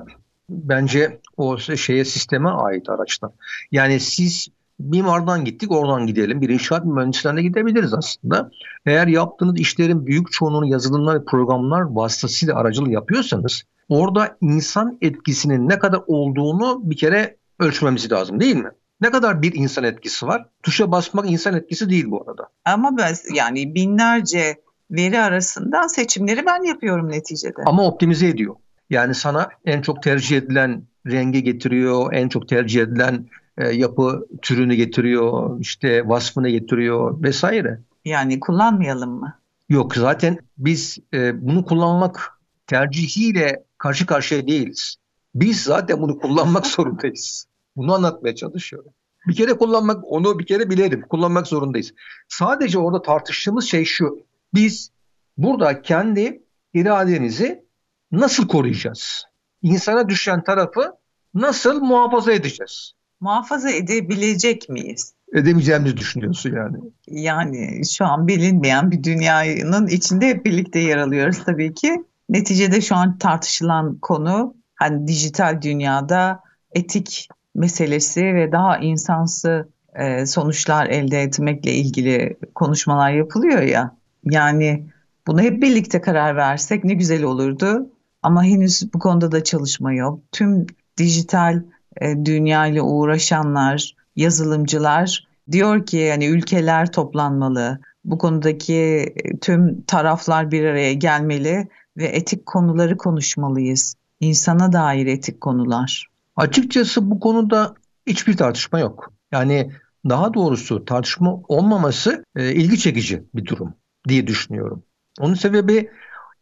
[0.50, 3.32] bence o şeye sisteme ait araçlar.
[3.72, 4.48] Yani siz
[4.80, 6.42] mimardan gittik oradan gidelim.
[6.42, 8.52] Bir inşaat mühendislerine gidebiliriz aslında.
[8.86, 15.80] Eğer yaptığınız işlerin büyük çoğunluğunu yazılımlar ve programlar vasıtasıyla aracılığı yapıyorsanız orada insan etkisinin ne
[15.80, 18.72] kadar olduğunu bir kere ölçmemiz lazım değil mi?
[19.02, 20.46] Ne kadar bir insan etkisi var?
[20.64, 22.50] Tuşa basmak insan etkisi değil bu arada.
[22.66, 27.62] Ama ben yani binlerce veri arasından seçimleri ben yapıyorum neticede.
[27.66, 28.56] Ama optimize ediyor.
[28.90, 34.76] Yani sana en çok tercih edilen rengi getiriyor, en çok tercih edilen e, yapı türünü
[34.76, 37.80] getiriyor, işte vasfını getiriyor vesaire.
[38.06, 39.40] Yani kullanmayalım mı?
[39.70, 44.96] Yok zaten biz e, bunu kullanmak tercihiyle karşı karşıya değiliz.
[45.36, 47.48] Biz zaten bunu kullanmak zorundayız.
[47.78, 48.92] Bunu anlatmaya çalışıyorum.
[49.28, 51.02] Bir kere kullanmak, onu bir kere bilelim.
[51.02, 51.94] Kullanmak zorundayız.
[52.28, 54.20] Sadece orada tartıştığımız şey şu.
[54.54, 54.92] Biz
[55.38, 57.66] burada kendi irademizi
[58.12, 59.24] nasıl koruyacağız?
[59.62, 60.94] İnsana düşen tarafı
[61.34, 62.92] nasıl muhafaza edeceğiz?
[63.20, 65.14] Muhafaza edebilecek miyiz?
[65.34, 66.78] Edemeyeceğimizi düşünüyorsun yani.
[67.08, 72.04] Yani şu an bilinmeyen bir dünyanın içinde hep birlikte yer alıyoruz tabii ki.
[72.30, 76.40] Neticede şu an tartışılan konu hani dijital dünyada
[76.72, 83.96] etik meselesi ve daha insansı e, sonuçlar elde etmekle ilgili konuşmalar yapılıyor ya.
[84.24, 84.86] Yani
[85.28, 87.90] bunu hep birlikte karar versek ne güzel olurdu.
[88.24, 90.20] Ama henüz bu konuda da çalışma yok.
[90.32, 90.66] Tüm
[90.98, 91.64] dijital
[92.02, 97.80] e, dünya ile uğraşanlar, yazılımcılar diyor ki yani ülkeler toplanmalı.
[98.06, 101.68] Bu konudaki e, tüm taraflar bir araya gelmeli
[101.98, 103.96] ve etik konuları konuşmalıyız.
[104.20, 106.08] İnsana dair etik konular.
[106.38, 107.76] Açıkçası bu konuda
[108.08, 109.14] hiçbir tartışma yok.
[109.32, 109.72] Yani
[110.10, 113.74] daha doğrusu tartışma olmaması e, ilgi çekici bir durum
[114.08, 114.84] diye düşünüyorum.
[115.20, 115.90] Onun sebebi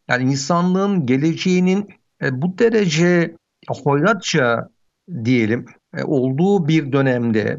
[0.08, 1.90] yani insanlığın geleceğinin
[2.22, 3.36] e, bu derece
[3.70, 4.70] hoyratça
[5.26, 5.66] diyelim
[5.98, 7.58] e, olduğu bir dönemde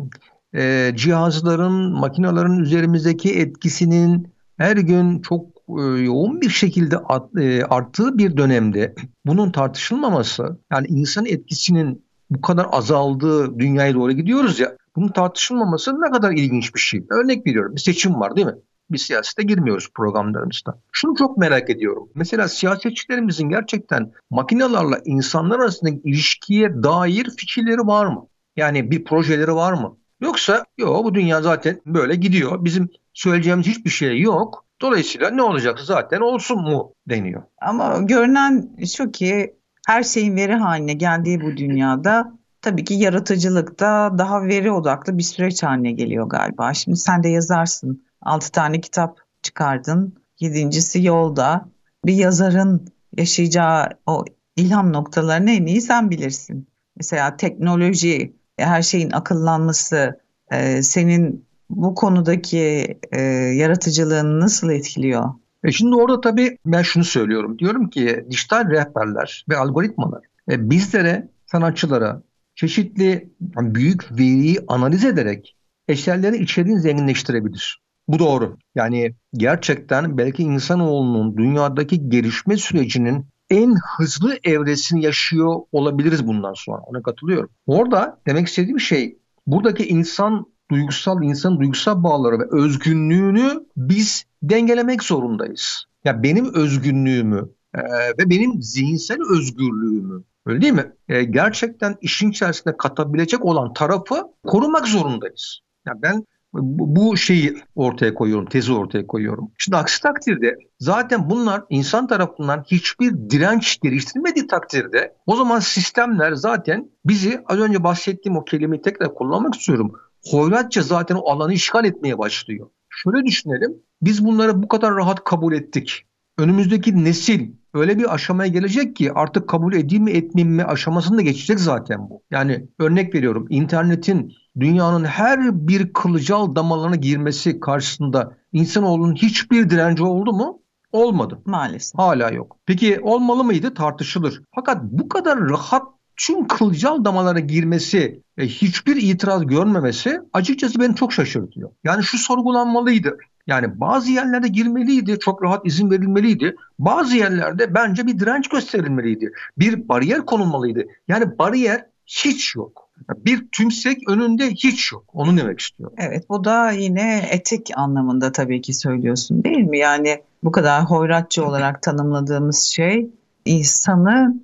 [0.55, 6.97] e, cihazların, makinelerin üzerimizdeki etkisinin her gün çok e, yoğun bir şekilde
[7.41, 8.95] e, arttığı bir dönemde
[9.27, 16.11] bunun tartışılmaması yani insan etkisinin bu kadar azaldığı dünyaya doğru gidiyoruz ya bunun tartışılmaması ne
[16.11, 17.05] kadar ilginç bir şey.
[17.11, 18.55] Örnek veriyorum bir seçim var değil mi?
[18.91, 20.79] Bir siyasete girmiyoruz programlarımızda.
[20.93, 22.09] Şunu çok merak ediyorum.
[22.15, 28.27] Mesela siyasetçilerimizin gerçekten makinelerle insanlar arasındaki ilişkiye dair fikirleri var mı?
[28.57, 29.97] Yani bir projeleri var mı?
[30.21, 32.65] Yoksa yok bu dünya zaten böyle gidiyor.
[32.65, 34.65] Bizim söyleyeceğimiz hiçbir şey yok.
[34.81, 37.43] Dolayısıyla ne olacaksa zaten olsun mu deniyor.
[37.61, 39.55] Ama görünen şu ki
[39.87, 45.63] her şeyin veri haline geldiği bu dünyada tabii ki yaratıcılıkta daha veri odaklı bir süreç
[45.63, 46.75] haline geliyor galiba.
[46.75, 48.05] Şimdi sen de yazarsın.
[48.23, 50.15] Altı tane kitap çıkardın.
[50.41, 51.69] Yedincisi yolda.
[52.05, 54.25] Bir yazarın yaşayacağı o
[54.57, 56.69] ilham noktalarını en iyi sen bilirsin.
[56.97, 60.21] Mesela teknoloji, her şeyin akıllanması,
[60.51, 63.21] e, senin bu konudaki e,
[63.55, 65.35] yaratıcılığını nasıl etkiliyor?
[65.67, 67.59] E şimdi orada tabii ben şunu söylüyorum.
[67.59, 72.23] Diyorum ki dijital rehberler ve algoritmalar e, bizlere, sanatçılara
[72.55, 75.57] çeşitli büyük veriyi analiz ederek
[75.89, 77.83] eserlerin içeriğini zenginleştirebilir.
[78.09, 78.57] Bu doğru.
[78.75, 86.79] Yani gerçekten belki insanoğlunun dünyadaki gelişme sürecinin en hızlı evresini yaşıyor olabiliriz bundan sonra.
[86.79, 87.51] Ona katılıyorum.
[87.67, 95.85] Orada demek istediğim şey buradaki insan duygusal insan duygusal bağları ve özgünlüğünü biz dengelemek zorundayız.
[96.05, 97.81] Ya benim özgünlüğümü e,
[98.19, 100.93] ve benim zihinsel özgürlüğümü öyle değil mi?
[101.09, 105.61] E, gerçekten işin içerisinde katabilecek olan tarafı korumak zorundayız.
[105.87, 109.51] Ya ben bu şeyi ortaya koyuyorum, tezi ortaya koyuyorum.
[109.59, 116.91] Şimdi aksi takdirde zaten bunlar insan tarafından hiçbir direnç geliştirmediği takdirde o zaman sistemler zaten
[117.05, 119.93] bizi az önce bahsettiğim o kelimeyi tekrar kullanmak istiyorum.
[120.31, 122.69] Hoyratça zaten o alanı işgal etmeye başlıyor.
[122.89, 123.75] Şöyle düşünelim.
[124.03, 126.03] Biz bunları bu kadar rahat kabul ettik.
[126.39, 131.23] Önümüzdeki nesil öyle bir aşamaya gelecek ki artık kabul edeyim mi etmeyeyim mi aşamasını da
[131.23, 132.23] geçecek zaten bu.
[132.31, 140.33] Yani örnek veriyorum internetin dünyanın her bir kılcal damarlarına girmesi karşısında insanoğlunun hiçbir direnci oldu
[140.33, 140.63] mu?
[140.93, 141.43] Olmadı.
[141.45, 141.99] Maalesef.
[141.99, 142.57] Hala yok.
[142.67, 143.75] Peki olmalı mıydı?
[143.75, 144.43] Tartışılır.
[144.55, 151.13] Fakat bu kadar rahat tüm kılcal damalara girmesi ve hiçbir itiraz görmemesi açıkçası beni çok
[151.13, 151.71] şaşırtıyor.
[151.85, 153.19] Yani şu sorgulanmalıydı.
[153.47, 156.57] Yani bazı yerlerde girmeliydi, çok rahat izin verilmeliydi.
[156.79, 159.33] Bazı yerlerde bence bir direnç gösterilmeliydi.
[159.59, 160.85] Bir bariyer konulmalıydı.
[161.09, 162.89] Yani bariyer hiç yok.
[163.25, 165.05] Bir tümsek önünde hiç yok.
[165.13, 165.97] Onu demek istiyorum.
[165.99, 169.79] Evet bu da yine etik anlamında tabii ki söylüyorsun değil mi?
[169.79, 173.11] Yani bu kadar hoyratçı olarak tanımladığımız şey
[173.45, 174.35] insanı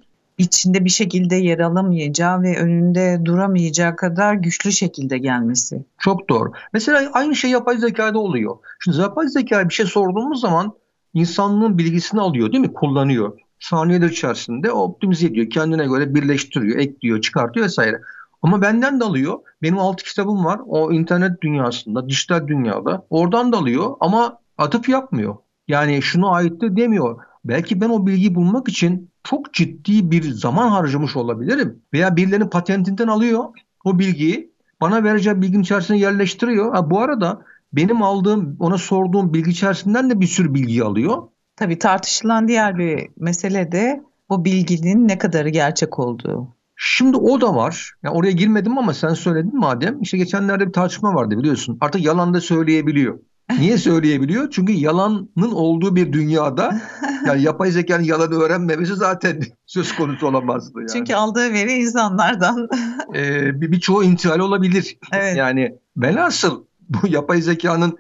[0.43, 5.85] içinde bir şekilde yer alamayacağı ve önünde duramayacağı kadar güçlü şekilde gelmesi.
[5.99, 6.53] Çok doğru.
[6.73, 8.57] Mesela aynı şey yapay zekada oluyor.
[8.85, 10.73] Şimdi yapay zekaya bir şey sorduğumuz zaman
[11.15, 12.73] insanlığın bilgisini alıyor değil mi?
[12.73, 13.39] Kullanıyor.
[13.61, 15.51] Saniyeler içerisinde optimize ediyor.
[15.51, 18.01] Kendine göre birleştiriyor, ekliyor, çıkartıyor vesaire.
[18.43, 19.39] Ama benden de alıyor.
[19.63, 20.61] Benim altı kitabım var.
[20.67, 23.07] O internet dünyasında, dijital dünyada.
[23.11, 25.37] Oradan da alıyor ama atıp yapmıyor.
[25.69, 27.19] Yani şunu aittir demiyor.
[27.45, 31.83] Belki ben o bilgiyi bulmak için çok ciddi bir zaman harcamış olabilirim.
[31.93, 33.45] Veya birilerinin patentinden alıyor
[33.85, 34.53] o bilgiyi.
[34.81, 36.75] Bana vereceği bilginin içerisine yerleştiriyor.
[36.75, 37.43] Ha, bu arada
[37.73, 41.23] benim aldığım, ona sorduğum bilgi içerisinden de bir sürü bilgi alıyor.
[41.57, 46.49] Tabii tartışılan diğer bir mesele de bu bilginin ne kadarı gerçek olduğu.
[46.77, 47.93] Şimdi o da var.
[48.03, 50.03] Yani oraya girmedim ama sen söyledin madem.
[50.03, 51.79] İşte geçenlerde bir tartışma vardı biliyorsun.
[51.81, 53.19] Artık yalan da söyleyebiliyor.
[53.59, 54.51] Niye söyleyebiliyor?
[54.51, 56.81] Çünkü yalanın olduğu bir dünyada
[57.27, 60.79] yani yapay zekanın yalanı öğrenmemesi zaten söz konusu olamazdı.
[60.79, 60.89] Yani.
[60.93, 62.69] Çünkü aldığı veri insanlardan.
[63.15, 64.99] ee, bir birçoğu intihal olabilir.
[65.13, 65.37] Evet.
[65.37, 67.99] Yani velhasıl bu yapay zekanın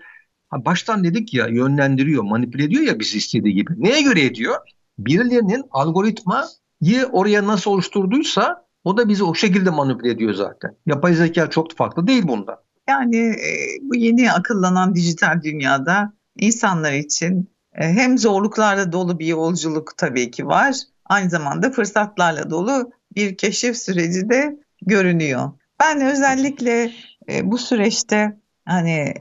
[0.52, 3.72] baştan dedik ya yönlendiriyor, manipüle ediyor ya bizi istediği gibi.
[3.76, 4.56] Neye göre ediyor?
[4.98, 10.76] Birilerinin algoritmayı oraya nasıl oluşturduysa o da bizi o şekilde manipüle ediyor zaten.
[10.86, 12.61] Yapay zeka çok farklı değil bunda.
[12.88, 19.96] Yani e, bu yeni akıllanan dijital dünyada insanlar için e, hem zorluklarla dolu bir yolculuk
[19.96, 20.76] tabii ki var.
[21.04, 25.50] Aynı zamanda fırsatlarla dolu bir keşif süreci de görünüyor.
[25.80, 26.92] Ben özellikle
[27.28, 29.14] e, bu süreçte hani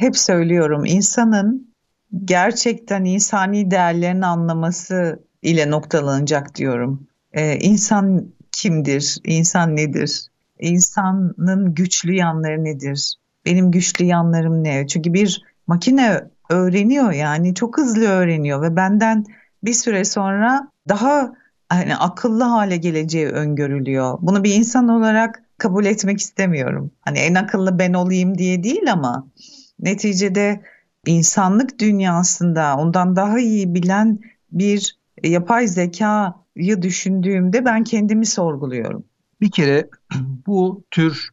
[0.00, 1.74] hep söylüyorum insanın
[2.24, 7.08] gerçekten insani değerlerini anlaması ile noktalanacak diyorum.
[7.60, 9.18] İnsan kimdir?
[9.24, 10.28] İnsan nedir?
[10.58, 13.14] İnsanın güçlü yanları nedir?
[13.46, 14.86] Benim güçlü yanlarım ne?
[14.86, 19.24] Çünkü bir makine öğreniyor yani çok hızlı öğreniyor ve benden
[19.64, 21.32] bir süre sonra daha
[21.68, 24.18] hani akıllı hale geleceği öngörülüyor.
[24.22, 26.90] Bunu bir insan olarak kabul etmek istemiyorum.
[27.00, 29.26] Hani en akıllı ben olayım diye değil ama
[29.80, 30.60] neticede
[31.06, 34.18] insanlık dünyasında ondan daha iyi bilen
[34.52, 39.04] bir yapay zekayı düşündüğümde ben kendimi sorguluyorum.
[39.40, 39.88] Bir kere
[40.46, 41.30] bu tür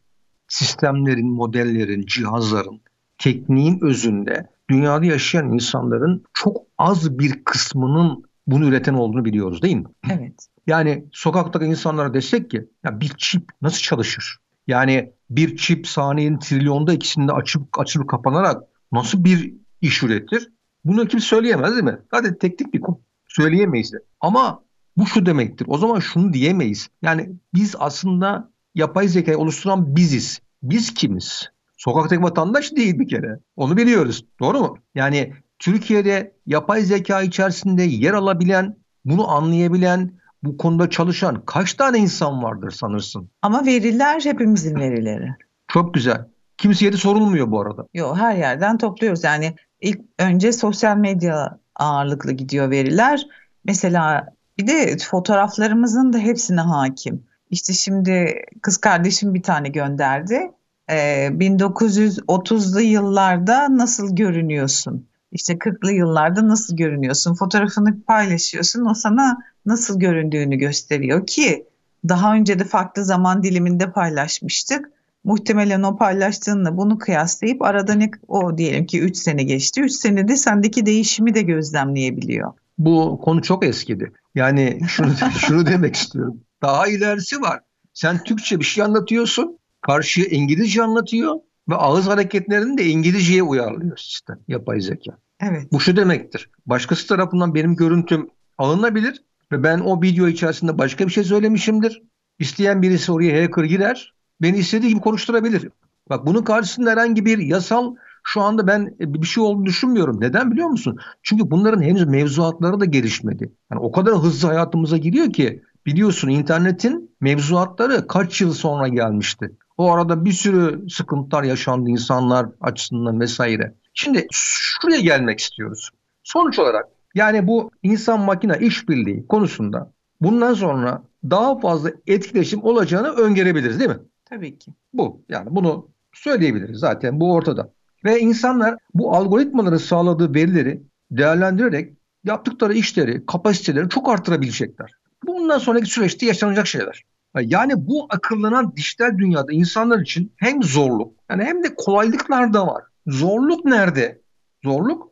[0.48, 2.82] sistemlerin, modellerin, cihazların,
[3.18, 9.88] tekniğin özünde dünyada yaşayan insanların çok az bir kısmının bunu üreten olduğunu biliyoruz değil mi?
[10.12, 10.48] Evet.
[10.68, 14.38] Yani sokaktaki insanlara desek ki ya bir çip nasıl çalışır?
[14.68, 20.52] Yani bir çip saniyenin trilyonda ikisinde açıp açılıp kapanarak nasıl bir iş üretir?
[20.86, 22.00] Bunu kim söyleyemez değil mi?
[22.14, 23.00] Zaten teknik bir konu.
[23.28, 23.98] Söyleyemeyiz de.
[24.22, 24.64] Ama
[24.98, 25.66] bu şu demektir.
[25.70, 26.88] O zaman şunu diyemeyiz.
[27.02, 30.40] Yani biz aslında yapay zekayı oluşturan biziz.
[30.64, 31.50] Biz kimiz?
[31.78, 33.40] Sokaktaki vatandaş değil bir kere.
[33.56, 34.26] Onu biliyoruz.
[34.40, 34.78] Doğru mu?
[34.96, 40.12] Yani Türkiye'de yapay zeka içerisinde yer alabilen, bunu anlayabilen,
[40.44, 43.30] bu konuda çalışan kaç tane insan vardır sanırsın?
[43.42, 45.30] Ama veriler hepimizin verileri.
[45.68, 46.26] Çok güzel.
[46.58, 47.88] Kimseye de sorulmuyor bu arada.
[47.94, 49.24] Yok her yerden topluyoruz.
[49.24, 53.28] Yani ilk önce sosyal medya ağırlıklı gidiyor veriler.
[53.66, 57.24] Mesela bir de fotoğraflarımızın da hepsine hakim.
[57.50, 60.52] İşte şimdi kız kardeşim bir tane gönderdi.
[60.90, 65.08] Ee, 1930'lu yıllarda nasıl görünüyorsun?
[65.32, 67.36] İşte 40'lı yıllarda nasıl görünüyorsun?
[67.36, 68.86] Fotoğrafını paylaşıyorsun.
[68.86, 71.66] O sana nasıl göründüğünü gösteriyor ki
[72.10, 74.92] daha önce de farklı zaman diliminde paylaşmıştık.
[75.24, 79.82] Muhtemelen o paylaştığınla bunu kıyaslayıp arada ne o diyelim ki 3 sene geçti.
[79.82, 82.54] 3 senede sendeki değişimi de gözlemleyebiliyor.
[82.78, 84.12] Bu konu çok eskidi.
[84.36, 86.42] Yani şunu, şunu demek istiyorum.
[86.62, 87.60] Daha ilerisi var.
[87.94, 89.60] Sen Türkçe bir şey anlatıyorsun.
[89.82, 91.36] Karşıya İngilizce anlatıyor.
[91.70, 94.40] Ve ağız hareketlerini de İngilizceye uyarlıyor sistem.
[94.48, 95.18] Yapay zeka.
[95.40, 95.72] Evet.
[95.72, 96.50] Bu şu demektir.
[96.66, 99.24] Başkası tarafından benim görüntüm alınabilir.
[99.52, 102.04] Ve ben o video içerisinde başka bir şey söylemişimdir.
[102.40, 104.14] İsteyen birisi oraya hacker girer.
[104.42, 105.70] Beni istediği gibi konuşturabilir.
[106.10, 107.96] Bak bunun karşısında herhangi bir yasal
[108.28, 110.22] şu anda ben bir şey olduğunu düşünmüyorum.
[110.22, 110.98] Neden biliyor musun?
[111.24, 113.52] Çünkü bunların henüz mevzuatları da gelişmedi.
[113.72, 119.52] Yani o kadar hızlı hayatımıza giriyor ki biliyorsun internetin mevzuatları kaç yıl sonra gelmişti.
[119.78, 123.76] O arada bir sürü sıkıntılar yaşandı insanlar açısından vesaire.
[123.94, 125.90] Şimdi şuraya gelmek istiyoruz.
[126.24, 133.80] Sonuç olarak yani bu insan makine işbirliği konusunda bundan sonra daha fazla etkileşim olacağını öngörebiliriz
[133.80, 134.00] değil mi?
[134.26, 134.72] Tabii ki.
[134.94, 137.70] Bu yani bunu söyleyebiliriz zaten bu ortada.
[138.06, 141.94] Ve insanlar bu algoritmaların sağladığı verileri değerlendirerek
[142.24, 144.92] yaptıkları işleri, kapasiteleri çok arttırabilecekler.
[145.28, 147.04] Bundan sonraki süreçte yaşanacak şeyler.
[147.42, 152.84] Yani bu akıllanan dijital dünyada insanlar için hem zorluk yani hem de kolaylıklar da var.
[153.08, 154.22] Zorluk nerede?
[154.64, 155.12] Zorluk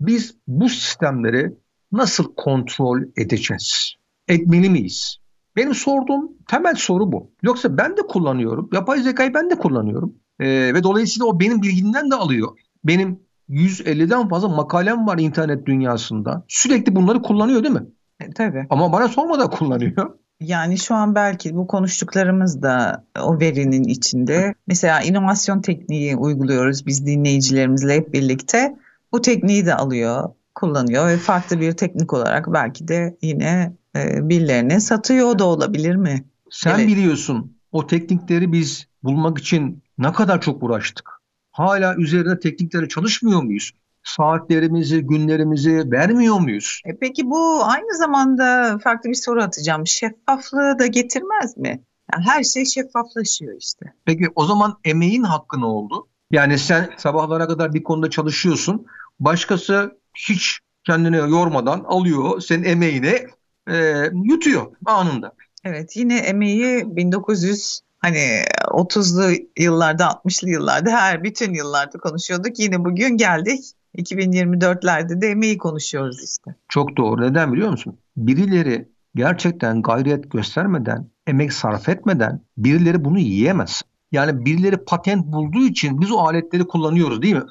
[0.00, 1.54] biz bu sistemleri
[1.92, 3.94] nasıl kontrol edeceğiz?
[4.28, 5.16] Etmeli miyiz?
[5.56, 7.30] Benim sorduğum temel soru bu.
[7.42, 8.70] Yoksa ben de kullanıyorum.
[8.72, 10.14] Yapay zekayı ben de kullanıyorum.
[10.40, 12.48] Ee, ve dolayısıyla o benim bilgimden de alıyor.
[12.84, 16.44] Benim 150'den fazla makalem var internet dünyasında.
[16.48, 17.86] Sürekli bunları kullanıyor değil mi?
[18.20, 18.66] E, tabii.
[18.70, 20.10] Ama bana sormadan kullanıyor.
[20.40, 24.54] Yani şu an belki bu konuştuklarımız da o verinin içinde.
[24.66, 28.76] Mesela inovasyon tekniği uyguluyoruz biz dinleyicilerimizle hep birlikte.
[29.12, 34.80] Bu tekniği de alıyor, kullanıyor ve farklı bir teknik olarak belki de yine e, birilerine
[34.80, 36.24] satıyor da olabilir mi?
[36.50, 36.88] Sen evet.
[36.88, 41.10] biliyorsun o teknikleri biz bulmak için ne kadar çok uğraştık.
[41.50, 43.72] Hala üzerinde teknikleri çalışmıyor muyuz?
[44.04, 46.80] saatlerimizi, günlerimizi vermiyor muyuz?
[46.84, 49.86] E peki bu aynı zamanda farklı bir soru atacağım.
[49.86, 51.82] Şeffaflığı da getirmez mi?
[52.12, 53.86] Yani her şey şeffaflaşıyor işte.
[54.04, 56.08] Peki o zaman emeğin hakkı ne oldu?
[56.30, 58.86] Yani sen sabahlara kadar bir konuda çalışıyorsun.
[59.20, 63.26] Başkası hiç kendini yormadan alıyor senin emeğini
[63.70, 65.32] e, yutuyor anında.
[65.64, 72.58] Evet yine emeği 1900 hani 30'lu yıllarda 60'lı yıllarda her bütün yıllarda konuşuyorduk.
[72.58, 73.60] Yine bugün geldik
[73.98, 76.54] 2024'lerde de emeği konuşuyoruz işte.
[76.68, 77.22] Çok doğru.
[77.22, 77.98] Neden biliyor musun?
[78.16, 83.82] Birileri gerçekten gayret göstermeden, emek sarf etmeden birileri bunu yiyemez.
[84.12, 87.42] Yani birileri patent bulduğu için biz o aletleri kullanıyoruz değil mi?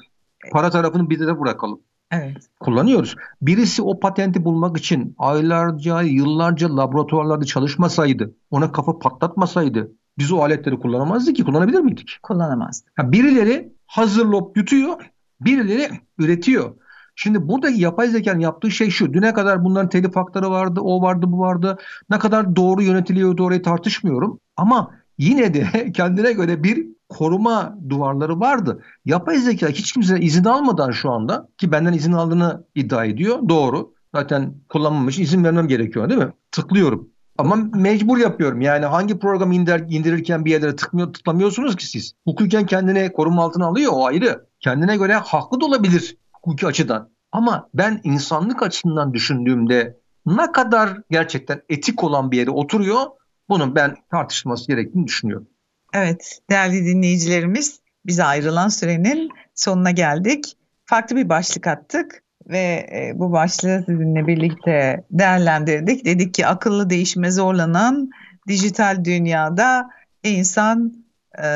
[0.52, 1.80] Para tarafını bir de bırakalım.
[2.10, 2.36] Evet.
[2.60, 3.16] Kullanıyoruz.
[3.42, 10.78] Birisi o patenti bulmak için aylarca, yıllarca laboratuvarlarda çalışmasaydı, ona kafa patlatmasaydı biz o aletleri
[10.78, 11.44] kullanamazdık ki.
[11.44, 12.18] Kullanabilir miydik?
[12.22, 12.92] Kullanamazdık.
[12.96, 15.00] Ha, birileri hazırlayıp yutuyor,
[15.40, 16.74] Birileri üretiyor.
[17.16, 19.12] Şimdi buradaki yapay zekanın yaptığı şey şu.
[19.12, 21.78] Düne kadar bunların telif hakları vardı, o vardı, bu vardı.
[22.10, 24.40] Ne kadar doğru yönetiliyor, doğruyu tartışmıyorum.
[24.56, 28.82] Ama yine de kendine göre bir koruma duvarları vardı.
[29.04, 33.38] Yapay zeka hiç kimse izin almadan şu anda ki benden izin aldığını iddia ediyor.
[33.48, 33.94] Doğru.
[34.14, 36.32] Zaten kullanmam için izin vermem gerekiyor değil mi?
[36.50, 37.08] Tıklıyorum.
[37.38, 38.60] Ama mecbur yapıyorum.
[38.60, 42.14] Yani hangi programı indir, indirirken bir yerlere tıkmıyor, tıklamıyorsunuz ki siz.
[42.24, 44.46] Hukuken kendine koruma altına alıyor o ayrı.
[44.60, 47.10] Kendine göre haklı da olabilir hukuki açıdan.
[47.32, 53.00] Ama ben insanlık açısından düşündüğümde ne kadar gerçekten etik olan bir yere oturuyor
[53.48, 55.48] bunun ben tartışılması gerektiğini düşünüyorum.
[55.94, 60.56] Evet değerli dinleyicilerimiz bize ayrılan sürenin sonuna geldik.
[60.84, 66.04] Farklı bir başlık attık ve e, bu başlığı sizinle birlikte değerlendirdik.
[66.04, 68.10] Dedik ki akıllı değişime zorlanan
[68.48, 69.90] dijital dünyada
[70.22, 70.92] insan
[71.38, 71.48] e,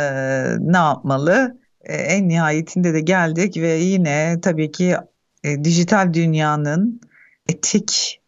[0.59, 1.59] ne yapmalı?
[1.81, 4.97] E, en nihayetinde de geldik ve yine tabii ki
[5.45, 7.01] e, dijital dünyanın
[7.49, 8.21] etik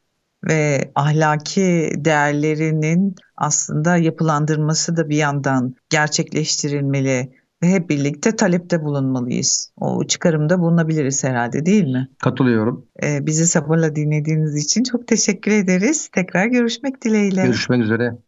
[0.44, 9.72] ve ahlaki değerlerinin aslında yapılandırması da bir yandan gerçekleştirilmeli hep birlikte talepte bulunmalıyız.
[9.76, 12.08] O çıkarımda bulunabiliriz herhalde değil mi?
[12.18, 12.86] Katılıyorum.
[13.02, 16.08] Ee, bizi sabırla dinlediğiniz için çok teşekkür ederiz.
[16.08, 17.42] Tekrar görüşmek dileğiyle.
[17.42, 18.12] Görüşmek üzere.